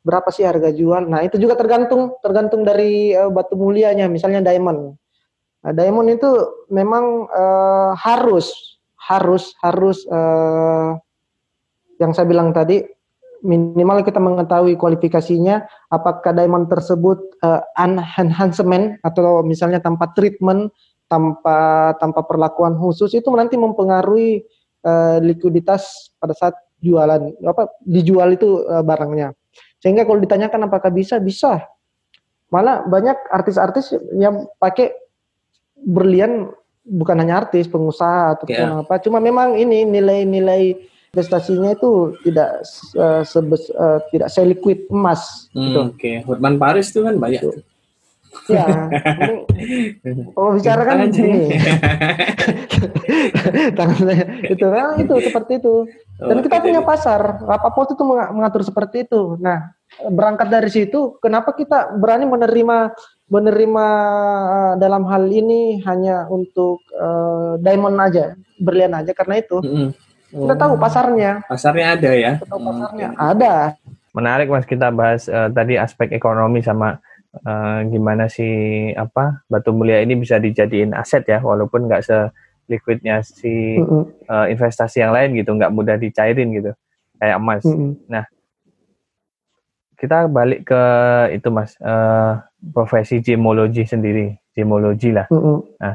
berapa 0.09 0.33
sih 0.33 0.49
harga 0.49 0.73
jual. 0.73 1.05
Nah, 1.05 1.21
itu 1.21 1.37
juga 1.37 1.53
tergantung 1.53 2.17
tergantung 2.25 2.65
dari 2.65 3.13
uh, 3.13 3.29
batu 3.29 3.61
mulianya, 3.61 4.09
misalnya 4.09 4.41
diamond. 4.41 4.97
Nah, 5.61 5.73
diamond 5.77 6.09
itu 6.09 6.31
memang 6.73 7.29
uh, 7.29 7.93
harus 7.93 8.81
harus 8.97 9.53
harus 9.61 10.09
uh, 10.09 10.97
yang 12.01 12.17
saya 12.17 12.25
bilang 12.25 12.57
tadi 12.57 12.81
minimal 13.43 14.03
kita 14.03 14.19
mengetahui 14.19 14.75
kualifikasinya 14.75 15.67
apakah 15.93 16.35
diamond 16.35 16.67
tersebut 16.67 17.19
uh, 17.43 17.63
enhancement 17.79 18.99
atau 19.07 19.43
misalnya 19.47 19.79
tanpa 19.79 20.11
treatment 20.15 20.75
tanpa 21.07 21.93
tanpa 22.03 22.21
perlakuan 22.27 22.77
khusus 22.77 23.15
itu 23.15 23.31
nanti 23.33 23.55
mempengaruhi 23.57 24.43
uh, 24.85 25.23
likuiditas 25.23 26.13
pada 26.19 26.35
saat 26.35 26.55
jualan 26.83 27.35
apa 27.47 27.71
dijual 27.83 28.35
itu 28.35 28.63
uh, 28.67 28.83
barangnya 28.83 29.35
sehingga 29.79 30.07
kalau 30.07 30.19
ditanyakan 30.19 30.67
apakah 30.67 30.91
bisa 30.91 31.23
bisa 31.23 31.63
malah 32.49 32.85
banyak 32.85 33.17
artis-artis 33.31 33.93
yang 34.17 34.49
pakai 34.57 34.93
berlian 35.79 36.51
bukan 36.89 37.17
hanya 37.21 37.45
artis, 37.45 37.69
pengusaha 37.69 38.35
atau 38.35 38.47
yeah. 38.49 38.81
apa. 38.81 38.97
Cuma 39.05 39.21
memang 39.21 39.55
ini 39.61 39.85
nilai-nilai 39.85 40.81
prestasinya 41.13 41.73
itu 41.73 42.17
tidak 42.25 42.63
uh, 42.97 43.23
sebes, 43.25 43.69
uh, 43.75 43.99
tidak 44.13 44.29
seliquid 44.29 44.89
emas. 44.93 45.49
Hmm, 45.57 45.63
gitu. 45.65 45.81
Oke, 45.81 45.93
okay. 45.97 46.15
Hotman 46.29 46.61
Paris 46.61 46.93
itu 46.93 47.01
kan 47.05 47.17
banyak. 47.17 47.43
Gitu. 47.43 47.61
Ya, 48.49 48.65
kalau 50.37 50.57
bicara 50.57 50.83
kan 50.85 51.09
ini, 51.09 51.53
tangan 53.77 53.99
saya 54.05 54.25
itu 54.49 54.67
kan 54.69 55.01
itu 55.01 55.15
seperti 55.25 55.53
itu. 55.61 55.75
Dan 56.19 56.37
oh, 56.41 56.43
kita 56.45 56.61
punya 56.65 56.81
pasar, 56.85 57.45
Rapaport 57.45 57.93
itu 57.93 58.03
mengatur 58.05 58.65
seperti 58.65 59.05
itu. 59.09 59.37
Nah, 59.41 59.73
berangkat 60.13 60.49
dari 60.49 60.71
situ, 60.73 61.17
kenapa 61.21 61.53
kita 61.57 61.97
berani 62.01 62.25
menerima 62.25 62.93
menerima 63.29 63.87
eh, 64.49 64.75
dalam 64.81 65.05
hal 65.05 65.29
ini 65.29 65.85
hanya 65.85 66.25
untuk 66.33 66.81
uh, 66.97 67.61
diamond 67.61 68.01
aja, 68.01 68.33
berlian 68.61 68.97
aja 68.97 69.13
karena 69.13 69.45
itu. 69.45 69.61
Mm 69.61 69.73
-hmm. 69.73 69.89
Kita 70.29 70.55
tahu 70.55 70.75
pasarnya. 70.77 71.43
Pasarnya 71.49 71.87
ada 71.97 72.11
ya. 72.13 72.33
Kita 72.37 72.49
tahu 72.49 72.61
pasarnya 72.61 73.09
okay. 73.13 73.29
ada. 73.33 73.55
Menarik 74.13 74.49
Mas 74.49 74.67
kita 74.67 74.89
bahas 74.93 75.29
uh, 75.29 75.49
tadi 75.53 75.81
aspek 75.81 76.13
ekonomi 76.13 76.61
sama 76.65 77.01
uh, 77.45 77.81
gimana 77.89 78.27
sih 78.29 78.91
apa 78.93 79.45
batu 79.47 79.71
mulia 79.73 80.01
ini 80.01 80.17
bisa 80.17 80.41
dijadiin 80.41 80.97
aset 80.97 81.25
ya 81.29 81.39
walaupun 81.41 81.87
nggak 81.87 82.03
se 82.05 82.19
liquidnya 82.69 83.25
si 83.25 83.81
mm 83.81 83.85
-hmm. 83.85 84.03
uh, 84.29 84.47
investasi 84.53 85.01
yang 85.01 85.17
lain 85.17 85.33
gitu, 85.41 85.57
nggak 85.57 85.73
mudah 85.73 85.97
dicairin 85.97 86.53
gitu 86.53 86.77
kayak 87.17 87.41
emas. 87.41 87.65
Mm 87.65 87.73
-hmm. 87.73 87.93
Nah, 88.13 88.25
kita 89.99 90.31
balik 90.31 90.63
ke 90.71 90.83
itu 91.35 91.49
mas 91.51 91.75
uh, 91.83 92.39
profesi 92.71 93.19
gemologi 93.19 93.83
sendiri 93.83 94.39
gemologi 94.55 95.11
lah 95.11 95.27
mm 95.27 95.41
-hmm. 95.43 95.59
nah 95.83 95.95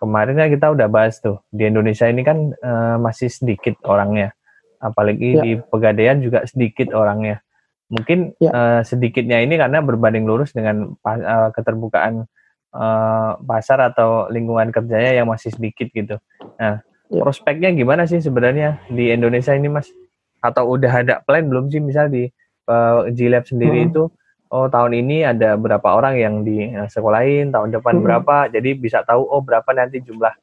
kemarin 0.00 0.34
kan 0.40 0.48
kita 0.48 0.66
udah 0.72 0.88
bahas 0.88 1.20
tuh 1.20 1.44
di 1.52 1.68
Indonesia 1.68 2.08
ini 2.08 2.24
kan 2.24 2.56
uh, 2.56 2.96
masih 2.96 3.28
sedikit 3.28 3.76
orangnya 3.84 4.32
apalagi 4.80 5.36
yeah. 5.36 5.44
di 5.44 5.50
pegadaian 5.60 6.24
juga 6.24 6.48
sedikit 6.48 6.96
orangnya 6.96 7.44
mungkin. 7.92 8.32
Ya. 8.40 8.50
uh, 8.50 8.80
sedikitnya 8.80 9.44
ini 9.44 9.60
karena 9.60 9.84
berbanding 9.84 10.24
lurus 10.24 10.56
dengan 10.56 10.96
uh, 11.04 11.48
keterbukaan 11.52 12.24
uh, 12.72 13.30
pasar 13.44 13.92
atau 13.92 14.32
lingkungan 14.32 14.72
kerjanya 14.72 15.20
yang 15.20 15.28
masih 15.28 15.52
sedikit 15.52 15.92
gitu 15.92 16.16
nah 16.56 16.80
yeah. 17.12 17.20
prospeknya 17.20 17.68
gimana 17.76 18.08
sih 18.08 18.24
sebenarnya 18.24 18.80
di 18.88 19.12
Indonesia 19.12 19.52
ini 19.52 19.68
mas 19.68 19.92
atau 20.40 20.72
udah 20.72 21.04
ada 21.04 21.14
plan 21.20 21.44
belum 21.44 21.68
sih 21.68 21.84
misal 21.84 22.08
di 22.08 22.24
uh, 22.72 23.04
G-Lab 23.12 23.44
sendiri 23.44 23.84
hmm. 23.84 23.88
itu 23.92 24.02
oh 24.50 24.66
tahun 24.66 24.92
ini 24.98 25.22
ada 25.24 25.54
berapa 25.54 25.88
orang 25.94 26.18
yang 26.18 26.34
di 26.42 26.74
sekolahin, 26.90 27.54
tahun 27.54 27.70
depan 27.70 27.98
hmm. 27.98 28.04
berapa, 28.04 28.36
jadi 28.50 28.70
bisa 28.74 29.06
tahu 29.06 29.22
oh 29.22 29.40
berapa 29.40 29.70
nanti 29.70 30.02
jumlah 30.02 30.34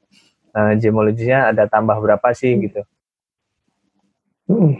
uh, 0.55 0.71
gemologisnya 0.79 1.51
ada 1.51 1.67
tambah 1.67 1.99
berapa 1.99 2.27
sih 2.31 2.55
hmm. 2.55 2.61
gitu. 2.65 2.81
Hmm. 4.47 4.73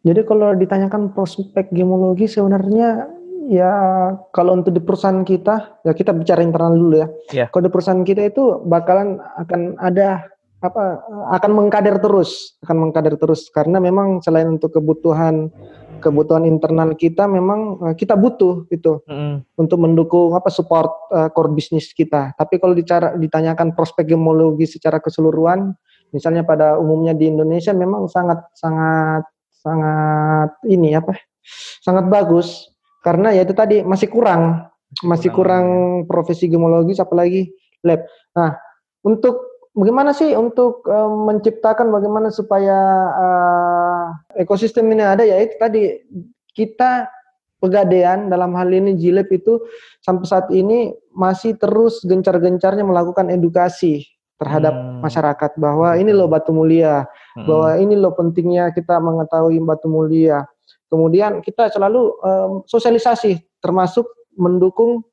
Jadi 0.00 0.20
kalau 0.24 0.56
ditanyakan 0.56 1.12
prospek 1.12 1.74
gemologi 1.74 2.30
sebenarnya 2.30 3.10
ya 3.50 3.72
kalau 4.30 4.54
untuk 4.54 4.70
di 4.72 4.80
perusahaan 4.80 5.26
kita 5.26 5.82
ya 5.82 5.92
kita 5.92 6.14
bicara 6.14 6.40
internal 6.40 6.72
dulu 6.78 6.94
ya. 6.94 7.08
Yeah. 7.34 7.48
Kalau 7.50 7.68
di 7.68 7.72
perusahaan 7.74 8.06
kita 8.06 8.30
itu 8.30 8.62
bakalan 8.64 9.18
akan 9.18 9.76
ada 9.82 10.30
apa 10.60 11.02
akan 11.36 11.50
mengkader 11.56 11.98
terus, 12.00 12.56
akan 12.64 12.88
mengkader 12.88 13.16
terus 13.18 13.50
karena 13.50 13.80
memang 13.82 14.20
selain 14.22 14.46
untuk 14.56 14.76
kebutuhan 14.76 15.48
kebutuhan 16.00 16.48
internal 16.48 16.96
kita 16.96 17.28
memang 17.28 17.78
uh, 17.78 17.94
kita 17.94 18.16
butuh 18.16 18.66
itu 18.72 19.04
mm. 19.04 19.60
untuk 19.60 19.78
mendukung 19.78 20.32
apa 20.32 20.48
support 20.48 20.88
uh, 21.12 21.28
core 21.30 21.52
bisnis 21.52 21.92
kita. 21.92 22.32
Tapi 22.34 22.56
kalau 22.56 22.72
dicara, 22.72 23.14
ditanyakan 23.14 23.76
prospek 23.76 24.16
gemologi 24.16 24.64
secara 24.64 24.98
keseluruhan, 24.98 25.76
misalnya 26.10 26.42
pada 26.42 26.80
umumnya 26.80 27.12
di 27.12 27.28
Indonesia 27.28 27.76
memang 27.76 28.08
sangat 28.08 28.40
sangat 28.56 29.28
sangat 29.60 30.50
ini 30.66 30.96
apa? 30.96 31.14
sangat 31.80 32.06
bagus 32.12 32.68
karena 33.00 33.32
ya 33.32 33.42
itu 33.48 33.56
tadi 33.56 33.80
masih 33.80 34.12
kurang 34.12 34.70
masih 35.06 35.30
kurang 35.30 35.66
profesi 36.10 36.50
gemologis 36.50 36.98
apalagi 36.98 37.54
lab. 37.86 38.02
Nah, 38.34 38.58
untuk 39.06 39.62
bagaimana 39.70 40.10
sih 40.10 40.34
untuk 40.34 40.82
uh, 40.90 41.06
menciptakan 41.08 41.94
bagaimana 41.94 42.28
supaya 42.34 42.78
uh, 43.14 43.89
ekosistem 44.38 44.86
ini 44.92 45.02
ada 45.02 45.22
ya 45.26 45.40
itu 45.42 45.54
tadi 45.58 45.82
kita 46.54 47.10
pegadaian 47.60 48.32
dalam 48.32 48.56
hal 48.56 48.72
ini 48.72 48.96
Jilep 48.96 49.28
itu 49.30 49.60
sampai 50.00 50.26
saat 50.26 50.48
ini 50.50 50.96
masih 51.12 51.60
terus 51.60 52.00
gencar-gencarnya 52.02 52.82
melakukan 52.82 53.28
edukasi 53.28 54.08
terhadap 54.40 54.72
hmm. 54.72 55.04
masyarakat 55.04 55.50
bahwa 55.60 55.92
ini 56.00 56.16
loh 56.16 56.24
batu 56.24 56.56
mulia, 56.56 57.04
hmm. 57.36 57.44
bahwa 57.44 57.70
ini 57.76 57.92
loh 57.92 58.16
pentingnya 58.16 58.72
kita 58.72 58.96
mengetahui 58.96 59.60
batu 59.60 59.92
mulia. 59.92 60.48
Kemudian 60.88 61.44
kita 61.44 61.68
selalu 61.68 62.16
um, 62.24 62.50
sosialisasi 62.64 63.36
termasuk 63.60 64.08
mendukung 64.34 65.04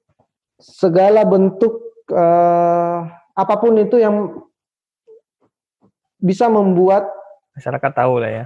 segala 0.57 1.27
bentuk 1.27 1.83
uh, 2.09 3.03
apa 3.35 3.55
pun 3.59 3.77
itu 3.77 3.99
yang 3.99 4.47
bisa 6.17 6.49
membuat 6.49 7.05
masyarakat 7.53 7.91
tahu 7.93 8.23
lah 8.23 8.31
ya. 8.31 8.45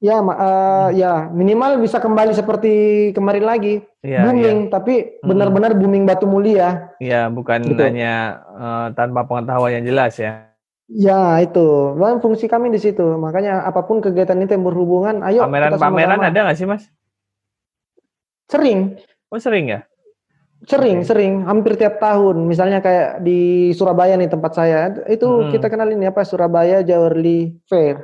Ya, 0.00 0.16
uh, 0.16 0.24
hmm. 0.24 0.96
ya 0.96 1.28
minimal 1.28 1.76
bisa 1.76 2.00
kembali 2.00 2.32
seperti 2.32 2.72
kemarin 3.12 3.44
lagi 3.44 3.84
ya, 4.00 4.24
booming, 4.24 4.72
ya. 4.72 4.80
tapi 4.80 5.20
hmm. 5.20 5.28
benar-benar 5.28 5.76
hmm. 5.76 5.80
booming 5.84 6.04
batu 6.08 6.24
mulia. 6.24 6.96
Ya, 7.04 7.28
bukan 7.28 7.60
gitu. 7.68 7.84
hanya 7.84 8.40
uh, 8.48 8.86
tanpa 8.96 9.28
pengetahuan 9.28 9.76
yang 9.76 9.84
jelas 9.84 10.16
ya. 10.16 10.48
Ya 10.88 11.36
itu, 11.44 11.94
dan 12.00 12.18
fungsi 12.18 12.48
kami 12.48 12.72
di 12.72 12.80
situ. 12.80 13.04
Makanya 13.20 13.62
apa 13.62 13.84
pun 13.84 14.00
kegiatan 14.00 14.40
itu 14.40 14.56
yang 14.56 14.64
berhubungan, 14.64 15.20
ayo. 15.20 15.44
Pameran-pameran 15.44 16.18
ada 16.32 16.48
nggak 16.48 16.56
sih 16.56 16.64
mas? 16.64 16.88
Sering. 18.48 18.96
Oh 19.28 19.38
sering 19.38 19.68
ya? 19.68 19.80
Sering, 20.64 21.04
okay. 21.04 21.08
sering, 21.08 21.32
hampir 21.44 21.76
tiap 21.76 22.00
tahun. 22.00 22.44
Misalnya 22.48 22.80
kayak 22.80 23.20
di 23.20 23.70
Surabaya 23.76 24.16
nih 24.16 24.32
tempat 24.32 24.52
saya, 24.56 24.92
itu 25.12 25.28
hmm. 25.28 25.52
kita 25.56 25.68
kenalin 25.68 26.04
apa 26.08 26.24
Surabaya 26.24 26.80
Jawarli 26.80 27.60
Fair. 27.68 28.00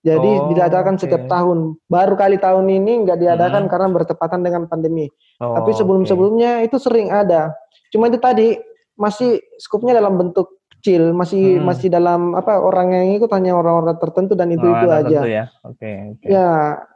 Jadi 0.00 0.30
oh, 0.32 0.56
diadakan 0.56 0.96
okay. 0.96 1.02
setiap 1.04 1.28
tahun. 1.28 1.76
Baru 1.84 2.16
kali 2.16 2.40
tahun 2.40 2.64
ini 2.72 3.04
nggak 3.04 3.20
diadakan 3.20 3.68
hmm. 3.68 3.70
karena 3.70 3.88
bertepatan 3.92 4.40
dengan 4.40 4.64
pandemi. 4.64 5.12
Oh, 5.40 5.60
Tapi 5.60 5.76
sebelum-sebelumnya 5.76 6.64
itu 6.64 6.80
sering 6.80 7.12
ada. 7.12 7.52
Cuma 7.92 8.08
itu 8.08 8.16
tadi 8.16 8.56
masih 8.96 9.40
skupnya 9.60 9.92
dalam 9.92 10.16
bentuk 10.16 10.60
kecil, 10.80 11.12
masih 11.12 11.60
hmm. 11.60 11.64
masih 11.68 11.92
dalam 11.92 12.32
apa 12.32 12.56
orang 12.56 12.96
yang 12.96 13.06
ikut 13.20 13.28
hanya 13.36 13.52
orang-orang 13.52 14.00
tertentu 14.00 14.32
dan 14.32 14.48
itu 14.48 14.64
itu 14.64 14.86
oh, 14.88 14.98
aja. 15.04 15.20
Ya, 15.28 15.44
oke. 15.60 15.76
Okay, 15.76 15.96
okay. 16.16 16.28
Ya, 16.32 16.48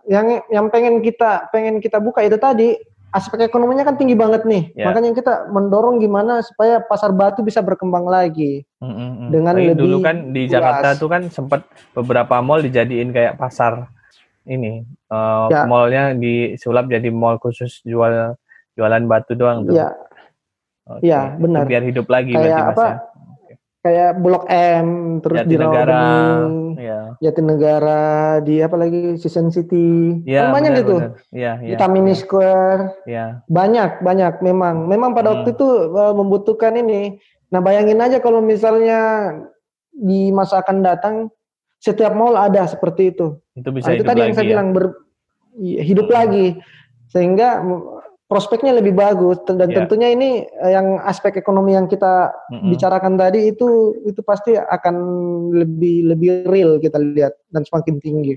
yang 0.09 0.27
yang 0.49 0.67
pengen 0.73 1.05
kita 1.05 1.53
pengen 1.53 1.85
kita 1.85 2.01
buka 2.01 2.25
itu 2.25 2.41
tadi 2.41 2.73
aspek 3.15 3.47
ekonominya 3.47 3.87
kan 3.87 3.95
tinggi 3.95 4.19
banget 4.19 4.43
nih. 4.43 4.75
Yeah. 4.75 4.91
Makanya 4.91 5.15
kita 5.15 5.47
mendorong 5.55 6.03
gimana 6.03 6.43
supaya 6.43 6.83
pasar 6.83 7.15
batu 7.15 7.47
bisa 7.47 7.63
berkembang 7.63 8.11
lagi 8.11 8.67
mm-hmm. 8.83 9.31
dengan 9.31 9.55
Lagi 9.55 9.71
lebih 9.71 9.83
dulu 9.87 9.97
kan 10.03 10.17
di 10.35 10.43
luas. 10.45 10.53
Jakarta 10.59 10.89
tuh 10.99 11.09
kan 11.09 11.23
sempat 11.31 11.61
beberapa 11.95 12.43
mall 12.43 12.61
dijadiin 12.67 13.15
kayak 13.15 13.39
pasar 13.39 13.87
ini 14.45 14.83
uh, 15.09 15.47
ya. 15.49 15.65
mallnya 15.65 16.13
disulap 16.13 16.91
jadi 16.91 17.09
mall 17.09 17.39
khusus 17.39 17.81
jual 17.87 18.35
jualan 18.75 19.03
batu 19.07 19.39
doang 19.39 19.63
tuh. 19.71 19.79
Iya. 19.79 19.89
Okay. 20.85 21.09
Iya, 21.09 21.21
benar. 21.41 21.65
Biar 21.65 21.81
hidup 21.87 22.07
lagi 22.13 22.37
kayak 22.37 22.77
apa? 22.77 22.85
Ya 22.85 23.14
kayak 23.85 24.25
Blok 24.25 24.49
M 24.49 25.21
terus 25.21 25.45
di 25.45 25.61
Jatinegara, 25.61 26.09
ya. 26.81 27.01
Jatinegara 27.21 28.41
di 28.41 28.65
apa 28.65 28.81
lagi 28.81 29.21
Season 29.21 29.53
City 29.53 30.25
ya, 30.25 30.49
kan 30.49 30.57
banyak 30.57 30.73
gitu 30.81 30.97
Ya, 31.29 31.61
ya, 31.61 31.69
di 31.69 31.75
Tamini 31.77 32.17
ya. 32.17 32.19
Square 32.25 32.83
ya. 33.05 33.25
banyak 33.45 34.01
banyak 34.01 34.41
memang 34.41 34.89
memang 34.89 35.13
pada 35.13 35.29
hmm. 35.29 35.35
waktu 35.37 35.49
itu 35.53 35.69
uh, 35.93 36.17
membutuhkan 36.17 36.81
ini 36.81 37.21
nah 37.53 37.61
bayangin 37.61 38.01
aja 38.01 38.25
kalau 38.25 38.41
misalnya 38.41 39.31
di 39.93 40.33
masa 40.33 40.65
akan 40.65 40.81
datang 40.81 41.15
setiap 41.77 42.17
mall 42.17 42.41
ada 42.41 42.65
seperti 42.65 43.13
itu 43.13 43.37
itu 43.53 43.69
bisa 43.69 43.93
nah, 43.93 44.01
itu 44.01 44.05
tadi 44.09 44.21
yang 44.25 44.35
saya 44.35 44.47
ya? 44.49 44.53
bilang 44.57 44.69
ber, 44.73 44.85
hidup 45.61 46.09
hmm. 46.09 46.17
lagi 46.17 46.47
sehingga 47.13 47.61
prospeknya 48.25 48.73
lebih 48.73 48.97
bagus 48.97 49.45
dan 49.45 49.61
yeah. 49.69 49.77
tentunya 49.85 50.09
ini 50.17 50.49
eh, 50.49 50.73
yang 50.73 50.97
aspek 51.05 51.37
ekonomi 51.37 51.77
yang 51.77 51.87
kita 51.87 52.33
mm-hmm. 52.49 52.71
bicarakan 52.73 53.15
tadi 53.21 53.53
itu 53.53 54.01
itu 54.09 54.21
pasti 54.25 54.57
akan 54.57 54.97
lebih 55.53 56.09
lebih 56.17 56.49
real 56.49 56.81
kita 56.81 56.97
lihat 56.97 57.37
dan 57.53 57.63
semakin 57.69 58.01
tinggi. 58.01 58.35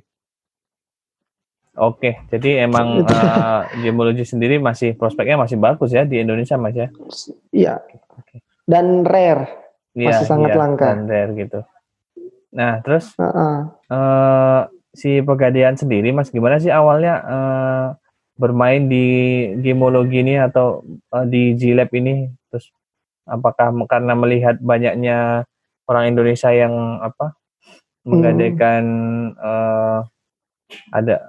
Oke, 1.78 2.26
jadi 2.34 2.66
emang 2.66 3.06
uh, 3.06 3.62
gemologi 3.86 4.26
sendiri 4.26 4.58
masih 4.58 4.98
prospeknya 4.98 5.38
masih 5.38 5.62
bagus 5.62 5.94
ya 5.94 6.10
di 6.10 6.18
Indonesia 6.18 6.58
mas 6.58 6.74
ya? 6.74 6.90
Iya. 7.54 7.86
Okay. 8.18 8.42
Dan 8.66 9.06
rare, 9.06 9.46
yeah, 9.94 10.10
masih 10.10 10.26
sangat 10.26 10.58
yeah, 10.58 10.60
langka. 10.60 10.90
Dan 10.90 11.06
rare 11.06 11.32
gitu. 11.38 11.60
Nah 12.58 12.82
terus 12.82 13.14
uh-uh. 13.22 13.78
uh, 13.94 14.62
si 14.90 15.22
pegadaian 15.22 15.78
sendiri 15.78 16.10
mas 16.10 16.34
gimana 16.34 16.58
sih 16.58 16.74
awalnya? 16.74 17.14
Uh, 17.22 17.88
bermain 18.38 18.86
di 18.86 19.06
gemologi 19.60 20.22
ini 20.22 20.38
atau 20.38 20.86
uh, 21.12 21.26
di 21.26 21.58
G-Lab 21.58 21.90
ini 21.98 22.30
terus 22.48 22.70
apakah 23.26 23.74
karena 23.90 24.14
melihat 24.14 24.56
banyaknya 24.62 25.44
orang 25.90 26.14
Indonesia 26.14 26.54
yang 26.54 27.02
apa 27.02 27.34
menggadaikan 28.08 28.84
hmm. 29.36 29.42
uh, 29.42 30.00
ada 30.94 31.28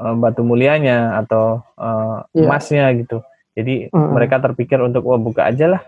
uh, 0.00 0.14
batu 0.16 0.40
mulianya 0.46 1.20
atau 1.20 1.60
uh, 1.76 2.24
yeah. 2.32 2.46
emasnya 2.46 2.84
gitu 2.96 3.20
jadi 3.52 3.92
hmm. 3.92 4.10
mereka 4.16 4.40
terpikir 4.40 4.80
untuk 4.80 5.04
wah 5.04 5.20
buka 5.20 5.50
aja 5.50 5.76
lah 5.76 5.82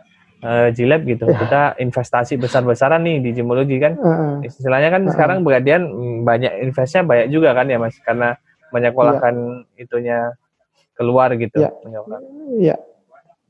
uh, 0.45 0.69
G-Lab 0.75 1.07
gitu 1.09 1.25
yeah. 1.31 1.39
kita 1.39 1.61
investasi 1.81 2.37
besar-besaran 2.37 3.01
nih 3.01 3.25
di 3.25 3.31
gemologi 3.33 3.81
kan 3.81 3.97
hmm. 3.97 4.45
istilahnya 4.45 4.91
kan 4.93 5.03
hmm. 5.07 5.13
sekarang 5.17 5.39
begadian 5.47 5.89
mm, 5.89 6.19
banyak 6.29 6.53
investnya 6.61 7.03
banyak 7.07 7.33
juga 7.33 7.57
kan 7.57 7.71
ya 7.71 7.81
mas 7.81 7.97
karena 8.05 8.37
menyekolahkan 8.73 9.35
ya. 9.77 9.83
itunya 9.85 10.19
keluar 10.97 11.33
gitu. 11.37 11.61
Ya, 11.61 11.71
ya 12.59 12.77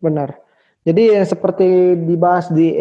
benar. 0.03 0.39
Jadi 0.83 1.15
yang 1.15 1.27
seperti 1.27 1.95
dibahas 1.95 2.51
di 2.51 2.75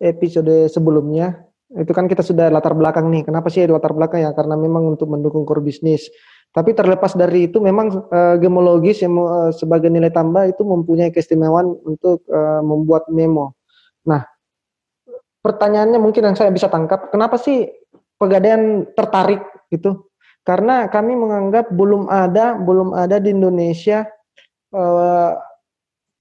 episode 0.00 0.68
sebelumnya, 0.68 1.40
itu 1.72 1.88
kan 1.96 2.04
kita 2.04 2.20
sudah 2.20 2.52
latar 2.52 2.76
belakang 2.76 3.08
nih. 3.08 3.24
Kenapa 3.24 3.48
sih 3.48 3.64
latar 3.64 3.96
belakang 3.96 4.28
ya? 4.28 4.30
Karena 4.36 4.60
memang 4.60 4.92
untuk 4.92 5.08
mendukung 5.08 5.48
core 5.48 5.64
bisnis. 5.64 6.12
Tapi 6.52 6.76
terlepas 6.76 7.16
dari 7.16 7.48
itu, 7.48 7.60
memang 7.60 8.08
uh, 8.12 8.36
gemologis 8.40 9.04
yang 9.04 9.16
uh, 9.16 9.52
sebagai 9.52 9.88
nilai 9.88 10.12
tambah 10.12 10.48
itu 10.48 10.64
mempunyai 10.64 11.12
keistimewaan 11.12 11.68
untuk 11.84 12.24
uh, 12.28 12.60
membuat 12.64 13.08
memo. 13.12 13.56
Nah, 14.08 14.24
pertanyaannya 15.44 16.00
mungkin 16.00 16.32
yang 16.32 16.36
saya 16.36 16.52
bisa 16.52 16.68
tangkap, 16.72 17.12
kenapa 17.12 17.36
sih 17.36 17.68
pegadaian 18.16 18.88
tertarik 18.96 19.44
gitu 19.68 20.05
karena 20.46 20.86
kami 20.86 21.18
menganggap 21.18 21.68
belum 21.74 22.06
ada 22.06 22.54
belum 22.54 22.94
ada 22.94 23.18
di 23.18 23.34
Indonesia 23.34 24.06
uh, 24.70 25.34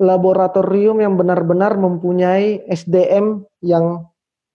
laboratorium 0.02 1.00
yang 1.00 1.16
benar-benar 1.16 1.78
mempunyai 1.78 2.66
SDM 2.68 3.46
yang 3.64 4.04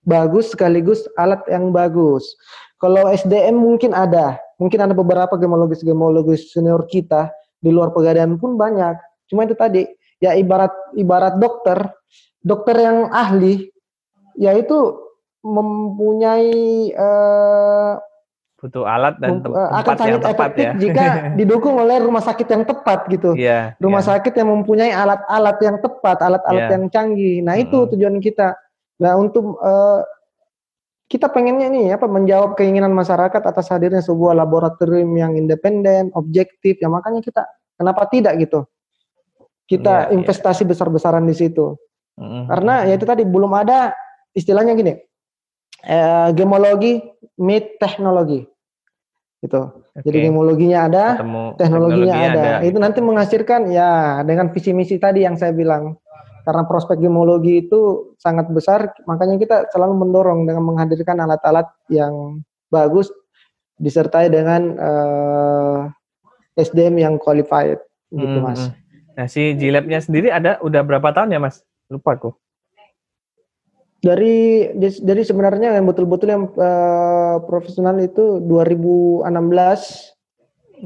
bagus 0.04 0.52
sekaligus 0.52 1.06
alat 1.16 1.40
yang 1.48 1.72
bagus. 1.72 2.36
Kalau 2.80 3.08
SDM 3.12 3.60
mungkin 3.60 3.92
ada, 3.92 4.40
mungkin 4.56 4.80
ada 4.80 4.96
beberapa 4.96 5.36
gemologis-gemologis 5.36 6.52
senior 6.52 6.88
kita 6.88 7.28
di 7.60 7.68
luar 7.68 7.92
pegadaian 7.92 8.40
pun 8.40 8.56
banyak. 8.56 8.96
Cuma 9.28 9.44
itu 9.44 9.52
tadi, 9.52 9.84
ya 10.16 10.32
ibarat 10.32 10.72
ibarat 10.96 11.36
dokter, 11.36 11.92
dokter 12.40 12.76
yang 12.80 13.12
ahli, 13.12 13.68
yaitu 14.40 14.96
mempunyai 15.44 16.88
uh, 16.96 18.00
butuh 18.60 18.84
alat 18.84 19.16
dan 19.16 19.40
tem 19.40 19.50
akan 19.56 19.72
tempat 19.72 19.96
sangat 19.96 20.12
yang 20.12 20.20
tepat 20.20 20.50
efektif 20.52 20.66
ya. 20.68 20.72
jika 20.76 21.04
didukung 21.40 21.74
oleh 21.80 21.96
rumah 22.04 22.20
sakit 22.20 22.46
yang 22.46 22.64
tepat 22.68 23.08
gitu. 23.08 23.32
Yeah, 23.32 23.72
rumah 23.80 24.04
yeah. 24.04 24.10
sakit 24.12 24.32
yang 24.36 24.48
mempunyai 24.52 24.92
alat-alat 24.92 25.56
yang 25.64 25.76
tepat, 25.80 26.20
alat-alat 26.20 26.64
yeah. 26.68 26.74
yang 26.76 26.84
canggih. 26.92 27.40
Nah, 27.40 27.56
mm 27.56 27.64
-hmm. 27.64 27.64
itu 27.64 27.78
tujuan 27.96 28.16
kita. 28.20 28.52
Nah, 29.00 29.16
untuk 29.16 29.56
uh, 29.64 30.04
kita 31.08 31.32
pengennya 31.32 31.72
nih 31.72 31.96
apa 31.96 32.04
menjawab 32.04 32.54
keinginan 32.54 32.92
masyarakat 32.92 33.42
atas 33.42 33.66
hadirnya 33.72 34.04
sebuah 34.04 34.36
laboratorium 34.36 35.10
yang 35.16 35.34
independen, 35.40 36.12
objektif. 36.12 36.76
Ya 36.78 36.92
makanya 36.92 37.24
kita 37.24 37.48
kenapa 37.80 38.06
tidak 38.12 38.36
gitu? 38.44 38.68
Kita 39.64 40.06
yeah, 40.06 40.08
iya. 40.12 40.14
investasi 40.20 40.68
yeah. 40.68 40.70
besar-besaran 40.70 41.24
di 41.24 41.32
situ. 41.32 41.80
Mm-hmm. 42.20 42.42
Karena 42.44 42.74
ya 42.84 42.94
itu 43.00 43.08
tadi 43.08 43.24
belum 43.24 43.56
ada 43.56 43.96
istilahnya 44.36 44.76
gini. 44.76 44.94
Eh, 45.80 46.28
gemologi 46.36 47.00
meet 47.40 47.80
teknologi. 47.80 48.44
Gitu. 49.40 49.60
Okay. 49.96 50.04
Jadi 50.04 50.18
gemologinya 50.28 50.78
ada, 50.84 51.04
teknologinya 51.56 52.16
ada. 52.16 52.28
ada. 52.28 52.54
Itu 52.60 52.76
nanti 52.76 53.00
menghasilkan 53.00 53.72
ya 53.72 54.20
dengan 54.20 54.52
visi 54.52 54.76
misi 54.76 55.00
tadi 55.00 55.24
yang 55.24 55.40
saya 55.40 55.56
bilang 55.56 55.96
karena 56.44 56.64
prospek 56.64 57.00
gemologi 57.00 57.68
itu 57.68 58.12
sangat 58.16 58.48
besar, 58.52 58.92
makanya 59.04 59.36
kita 59.36 59.56
selalu 59.72 60.04
mendorong 60.04 60.48
dengan 60.48 60.64
menghadirkan 60.64 61.20
alat-alat 61.20 61.68
yang 61.92 62.40
bagus 62.72 63.12
disertai 63.80 64.28
dengan 64.28 64.76
uh, 64.76 65.88
eh, 66.56 66.64
SDM 66.64 67.00
yang 67.00 67.14
qualified 67.16 67.80
gitu 68.12 68.38
hmm, 68.40 68.44
mas. 68.44 68.60
Hmm. 68.68 68.72
Nah 69.16 69.26
si 69.28 69.56
Jilabnya 69.56 70.00
sendiri 70.04 70.28
ada 70.28 70.60
udah 70.60 70.84
berapa 70.84 71.12
tahun 71.16 71.32
ya 71.32 71.40
mas? 71.40 71.64
Lupa 71.88 72.16
aku. 72.16 72.30
Dari 74.00 74.72
dari 74.80 75.22
sebenarnya 75.22 75.76
yang 75.76 75.84
betul-betul 75.84 76.28
yang 76.32 76.44
uh, 76.56 77.36
profesional 77.44 78.00
itu 78.00 78.40
2016. 78.48 79.28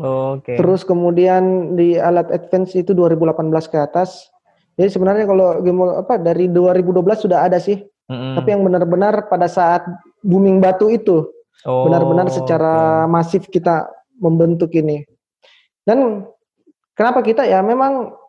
Oh, 0.03 0.35
Oke. 0.35 0.51
Okay. 0.51 0.57
Terus 0.59 0.83
kemudian 0.83 1.75
di 1.79 1.95
alat 1.95 2.27
advance 2.35 2.75
itu 2.75 2.91
2018 2.91 3.71
ke 3.71 3.79
atas. 3.79 4.27
Jadi 4.75 4.91
sebenarnya 4.91 5.31
kalau 5.31 5.63
game 5.63 5.87
apa 5.95 6.19
dari 6.19 6.51
2012 6.51 7.31
sudah 7.31 7.47
ada 7.47 7.63
sih. 7.63 7.79
Mm-hmm. 8.11 8.35
Tapi 8.35 8.49
yang 8.51 8.63
benar-benar 8.67 9.15
pada 9.31 9.47
saat 9.47 9.87
booming 10.21 10.59
batu 10.59 10.91
itu 10.91 11.25
oh, 11.65 11.87
benar-benar 11.89 12.29
secara 12.29 13.07
okay. 13.07 13.11
masif 13.15 13.43
kita 13.47 13.87
membentuk 14.19 14.75
ini. 14.75 15.07
Dan 15.87 16.27
kenapa 16.99 17.23
kita 17.23 17.47
ya 17.47 17.63
memang 17.63 18.24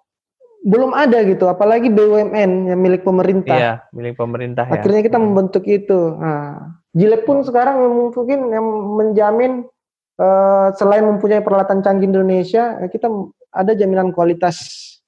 belum 0.65 0.97
ada 0.97 1.21
gitu, 1.21 1.45
apalagi 1.45 1.93
BUMN 1.93 2.73
yang 2.73 2.79
milik 2.81 3.05
pemerintah. 3.05 3.53
Iya, 3.53 3.73
milik 3.93 4.17
pemerintah. 4.17 4.65
Ya. 4.65 4.81
Akhirnya 4.81 5.05
kita 5.05 5.21
membentuk 5.21 5.61
itu. 5.69 6.17
Nah, 6.17 6.73
Jilep 6.97 7.29
pun 7.29 7.45
sekarang 7.45 7.77
mungkin 8.09 8.49
yang 8.49 8.65
menjamin 8.97 9.69
uh, 10.17 10.73
selain 10.73 11.05
mempunyai 11.05 11.45
peralatan 11.45 11.85
canggih 11.85 12.09
Indonesia, 12.09 12.81
kita 12.89 13.05
ada 13.53 13.77
jaminan 13.77 14.09
kualitas 14.09 14.57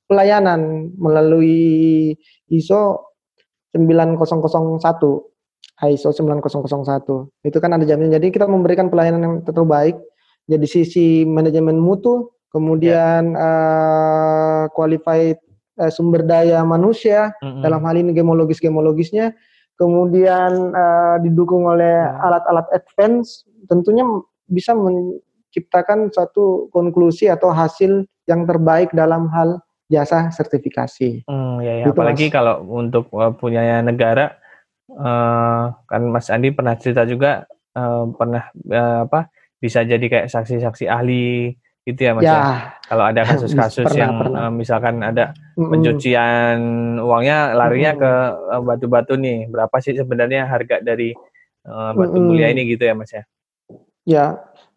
pelayanan 0.07 0.93
melalui 0.95 2.15
ISO 2.47 3.11
9001 3.75 4.79
ISO 5.77 6.09
9001 6.09 7.45
itu 7.45 7.57
kan 7.59 7.71
ada 7.75 7.83
jaminan 7.83 8.15
jadi 8.17 8.27
kita 8.31 8.47
memberikan 8.47 8.87
pelayanan 8.87 9.21
yang 9.21 9.35
terbaik 9.43 9.99
jadi 10.47 10.63
sisi 10.63 11.27
manajemen 11.27 11.75
mutu 11.77 12.31
kemudian 12.53 13.35
yeah. 13.35 13.43
uh, 13.43 14.63
qualified 14.71 15.37
uh, 15.79 15.91
sumber 15.91 16.23
daya 16.23 16.63
manusia 16.63 17.35
mm 17.43 17.59
-hmm. 17.59 17.61
dalam 17.63 17.81
hal 17.83 17.95
ini 17.99 18.11
gemologis 18.15 18.61
gemologisnya 18.63 19.35
kemudian 19.77 20.73
uh, 20.73 21.15
didukung 21.21 21.69
oleh 21.69 22.01
ya. 22.01 22.17
alat-alat 22.25 22.65
advance 22.73 23.45
tentunya 23.69 24.03
bisa 24.49 24.73
menciptakan 24.73 26.09
satu 26.09 26.71
konklusi 26.73 27.29
atau 27.29 27.53
hasil 27.53 28.09
yang 28.25 28.43
terbaik 28.49 28.91
dalam 28.91 29.29
hal 29.31 29.61
jasa 29.87 30.27
sertifikasi. 30.33 31.23
Hmm, 31.29 31.63
ya, 31.63 31.83
ya. 31.83 31.85
Gitu, 31.87 31.95
apalagi 31.95 32.27
mas. 32.27 32.33
kalau 32.35 32.55
untuk 32.67 33.07
uh, 33.15 33.31
punya 33.31 33.79
negara, 33.79 34.35
uh, 34.91 35.71
kan 35.87 36.01
Mas 36.11 36.27
Andi 36.27 36.51
pernah 36.51 36.75
cerita 36.75 37.07
juga 37.07 37.47
uh, 37.75 38.11
pernah 38.15 38.51
uh, 38.51 39.07
apa 39.07 39.31
bisa 39.57 39.81
jadi 39.83 40.03
kayak 40.03 40.27
saksi-saksi 40.29 40.85
ahli 40.85 41.55
gitu 41.87 41.99
ya 42.03 42.11
Mas. 42.11 42.23
Ya. 42.27 42.35
ya? 42.35 42.43
Kalau 42.91 43.03
ada 43.07 43.21
kasus-kasus 43.31 43.87
yang 43.95 44.19
pernah. 44.19 44.51
Uh, 44.51 44.51
misalkan 44.51 44.99
ada 44.99 45.31
pencucian 45.55 46.59
uangnya 46.99 47.55
larinya 47.55 47.91
mm. 47.95 47.99
ke 48.03 48.11
batu-batu 48.67 49.15
uh, 49.15 49.19
nih, 49.19 49.47
berapa 49.47 49.75
sih 49.79 49.95
sebenarnya 49.95 50.51
harga 50.51 50.83
dari 50.83 51.15
uh, 51.63 51.95
batu 51.95 52.19
mulia 52.19 52.51
ini 52.51 52.67
gitu 52.67 52.83
ya 52.83 52.93
Mas 52.93 53.15
ya? 53.15 53.23
Ya, 54.07 54.25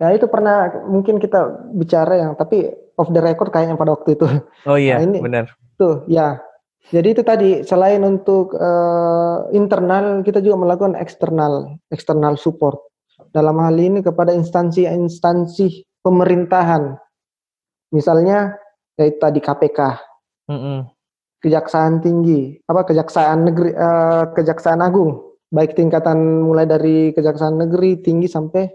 ya 0.02 0.08
itu 0.14 0.26
pernah 0.26 0.70
mungkin 0.90 1.22
kita 1.22 1.70
bicara 1.74 2.18
yang 2.18 2.32
tapi 2.34 2.70
off 2.98 3.10
the 3.14 3.22
record 3.22 3.50
kayaknya 3.54 3.78
pada 3.78 3.94
waktu 3.94 4.18
itu. 4.18 4.26
Oh 4.66 4.78
iya, 4.78 4.98
nah, 4.98 5.06
ini, 5.06 5.18
benar. 5.22 5.54
Tuh, 5.78 6.06
ya. 6.10 6.42
Jadi 6.90 7.14
itu 7.14 7.22
tadi 7.22 7.50
selain 7.62 8.02
untuk 8.02 8.50
uh, 8.58 9.46
internal 9.54 10.26
kita 10.26 10.42
juga 10.42 10.66
melakukan 10.66 10.98
eksternal, 10.98 11.78
eksternal 11.94 12.34
support. 12.34 12.82
Dalam 13.30 13.62
hal 13.62 13.78
ini 13.78 14.02
kepada 14.02 14.34
instansi-instansi 14.34 15.89
pemerintahan. 16.00 16.96
Misalnya 17.90 18.56
yaitu 19.00 19.18
tadi 19.18 19.40
KPK. 19.40 19.80
Mm 20.50 20.60
-hmm. 20.60 20.78
Kejaksaan 21.40 22.04
tinggi, 22.04 22.60
apa 22.68 22.84
kejaksaan 22.84 23.48
negeri, 23.48 23.72
uh, 23.72 24.28
kejaksaan 24.36 24.84
agung, 24.84 25.24
baik 25.48 25.72
tingkatan 25.72 26.44
mulai 26.44 26.68
dari 26.68 27.16
kejaksaan 27.16 27.56
negeri 27.56 27.96
tinggi 28.04 28.28
sampai 28.28 28.68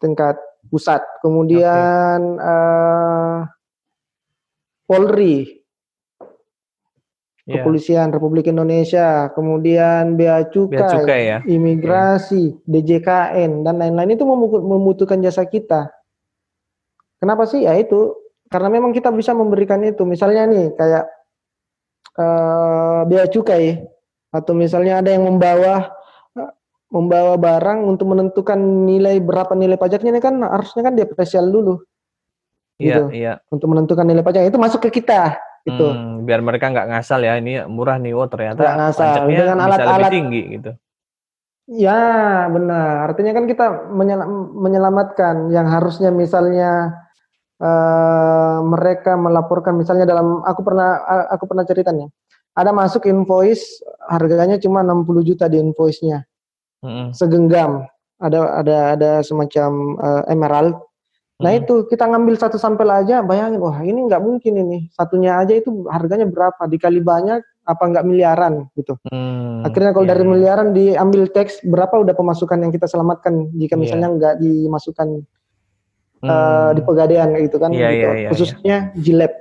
tingkat 0.00 0.40
pusat. 0.72 1.04
Kemudian 1.20 2.40
okay. 2.40 2.48
uh, 2.48 2.48
eh, 2.48 3.38
Polri, 4.88 5.36
yeah. 7.44 7.60
Kepolisian 7.60 8.08
Republik 8.08 8.48
Indonesia, 8.48 9.28
kemudian 9.36 10.16
Bea 10.16 10.48
Cukai, 10.48 10.80
Bea 10.80 10.88
Cukai 10.88 11.22
ya? 11.28 11.38
Imigrasi, 11.44 12.56
yeah. 12.56 12.80
DJKN 12.80 13.68
dan 13.68 13.76
lain-lain 13.76 14.16
itu 14.16 14.24
membutuhkan 14.48 15.20
jasa 15.20 15.44
kita. 15.44 15.92
Kenapa 17.22 17.46
sih? 17.46 17.62
Ya 17.62 17.78
itu 17.78 18.18
karena 18.50 18.66
memang 18.66 18.90
kita 18.90 19.14
bisa 19.14 19.30
memberikan 19.30 19.78
itu. 19.86 20.02
Misalnya 20.02 20.50
nih 20.50 20.74
kayak 20.74 21.04
uh, 22.18 23.06
Bea 23.06 23.30
Cukai 23.30 23.78
atau 24.34 24.52
misalnya 24.58 24.98
ada 24.98 25.14
yang 25.14 25.22
membawa 25.22 25.94
membawa 26.92 27.40
barang 27.40 27.88
untuk 27.88 28.10
menentukan 28.12 28.58
nilai 28.58 29.16
berapa 29.22 29.54
nilai 29.56 29.80
pajaknya 29.80 30.18
ini 30.18 30.20
kan 30.20 30.42
harusnya 30.42 30.82
kan 30.84 30.98
diapresial 30.98 31.48
dulu. 31.48 31.80
Iya, 32.82 32.96
gitu. 32.98 33.04
iya. 33.14 33.32
Untuk 33.48 33.70
menentukan 33.70 34.04
nilai 34.04 34.20
pajak 34.20 34.50
itu 34.50 34.58
masuk 34.60 34.90
ke 34.90 35.00
kita 35.00 35.38
itu. 35.62 35.86
Hmm, 35.88 36.26
biar 36.26 36.42
mereka 36.42 36.68
nggak 36.74 36.90
ngasal 36.90 37.22
ya, 37.22 37.38
ini 37.38 37.62
murah 37.70 37.96
nih, 37.96 38.12
oh 38.12 38.26
ternyata 38.26 38.60
nggak 38.60 38.78
ngasal. 38.82 39.06
pajaknya 39.06 39.38
dengan 39.38 39.60
alat-alat 39.62 40.10
tinggi 40.10 40.42
gitu. 40.58 40.70
Ya, 41.70 42.02
benar. 42.50 43.08
Artinya 43.08 43.32
kan 43.32 43.44
kita 43.46 43.66
menyelamatkan 44.58 45.54
yang 45.54 45.70
harusnya 45.70 46.10
misalnya 46.10 46.90
uh, 47.62 48.58
mereka 48.66 49.14
melaporkan 49.14 49.78
misalnya 49.78 50.04
dalam 50.04 50.42
aku 50.42 50.60
pernah 50.66 50.98
aku 51.30 51.46
pernah 51.46 51.62
ceritanya. 51.62 52.10
Ada 52.52 52.68
masuk 52.68 53.08
invoice 53.08 53.80
harganya 54.10 54.60
cuma 54.60 54.84
60 54.84 55.24
juta 55.24 55.48
di 55.48 55.56
invoice-nya 55.56 56.28
hmm. 56.82 57.14
segenggam 57.14 57.86
ada 58.22 58.62
ada 58.62 58.76
ada 58.94 59.10
semacam 59.22 59.70
uh, 59.98 60.22
emerald 60.30 60.76
nah 61.42 61.50
itu 61.50 61.90
kita 61.90 62.06
ngambil 62.06 62.38
satu 62.38 62.54
sampel 62.54 62.86
aja 62.86 63.18
bayangin 63.18 63.58
wah 63.58 63.82
ini 63.82 64.06
nggak 64.06 64.22
mungkin 64.22 64.62
ini 64.62 64.78
satunya 64.94 65.42
aja 65.42 65.58
itu 65.58 65.90
harganya 65.90 66.22
berapa 66.30 66.70
dikali 66.70 67.02
banyak 67.02 67.42
apa 67.66 67.82
nggak 67.82 68.06
miliaran 68.06 68.70
gitu 68.78 68.94
hmm. 69.10 69.66
akhirnya 69.66 69.90
kalau 69.90 70.06
yeah, 70.06 70.12
dari 70.14 70.22
yeah. 70.22 70.30
miliaran 70.30 70.68
diambil 70.70 71.26
teks 71.26 71.66
berapa 71.66 71.98
udah 71.98 72.14
pemasukan 72.14 72.62
yang 72.62 72.70
kita 72.70 72.86
selamatkan 72.86 73.50
jika 73.58 73.74
iya. 73.74 73.80
misalnya 73.82 74.08
yeah. 74.14 74.16
nggak 74.18 74.34
dimasukkan 74.38 75.08
hmm. 76.22 76.30
uh, 76.30 76.70
di 76.72 76.82
pegadaian 76.86 77.28
gitu 77.36 77.58
kan 77.58 77.70
yeah, 77.74 77.90
gitu. 77.90 78.06
Yeah, 78.06 78.14
yeah, 78.14 78.30
khususnya 78.30 78.76
yeah. 78.94 79.02
jilep 79.02 79.32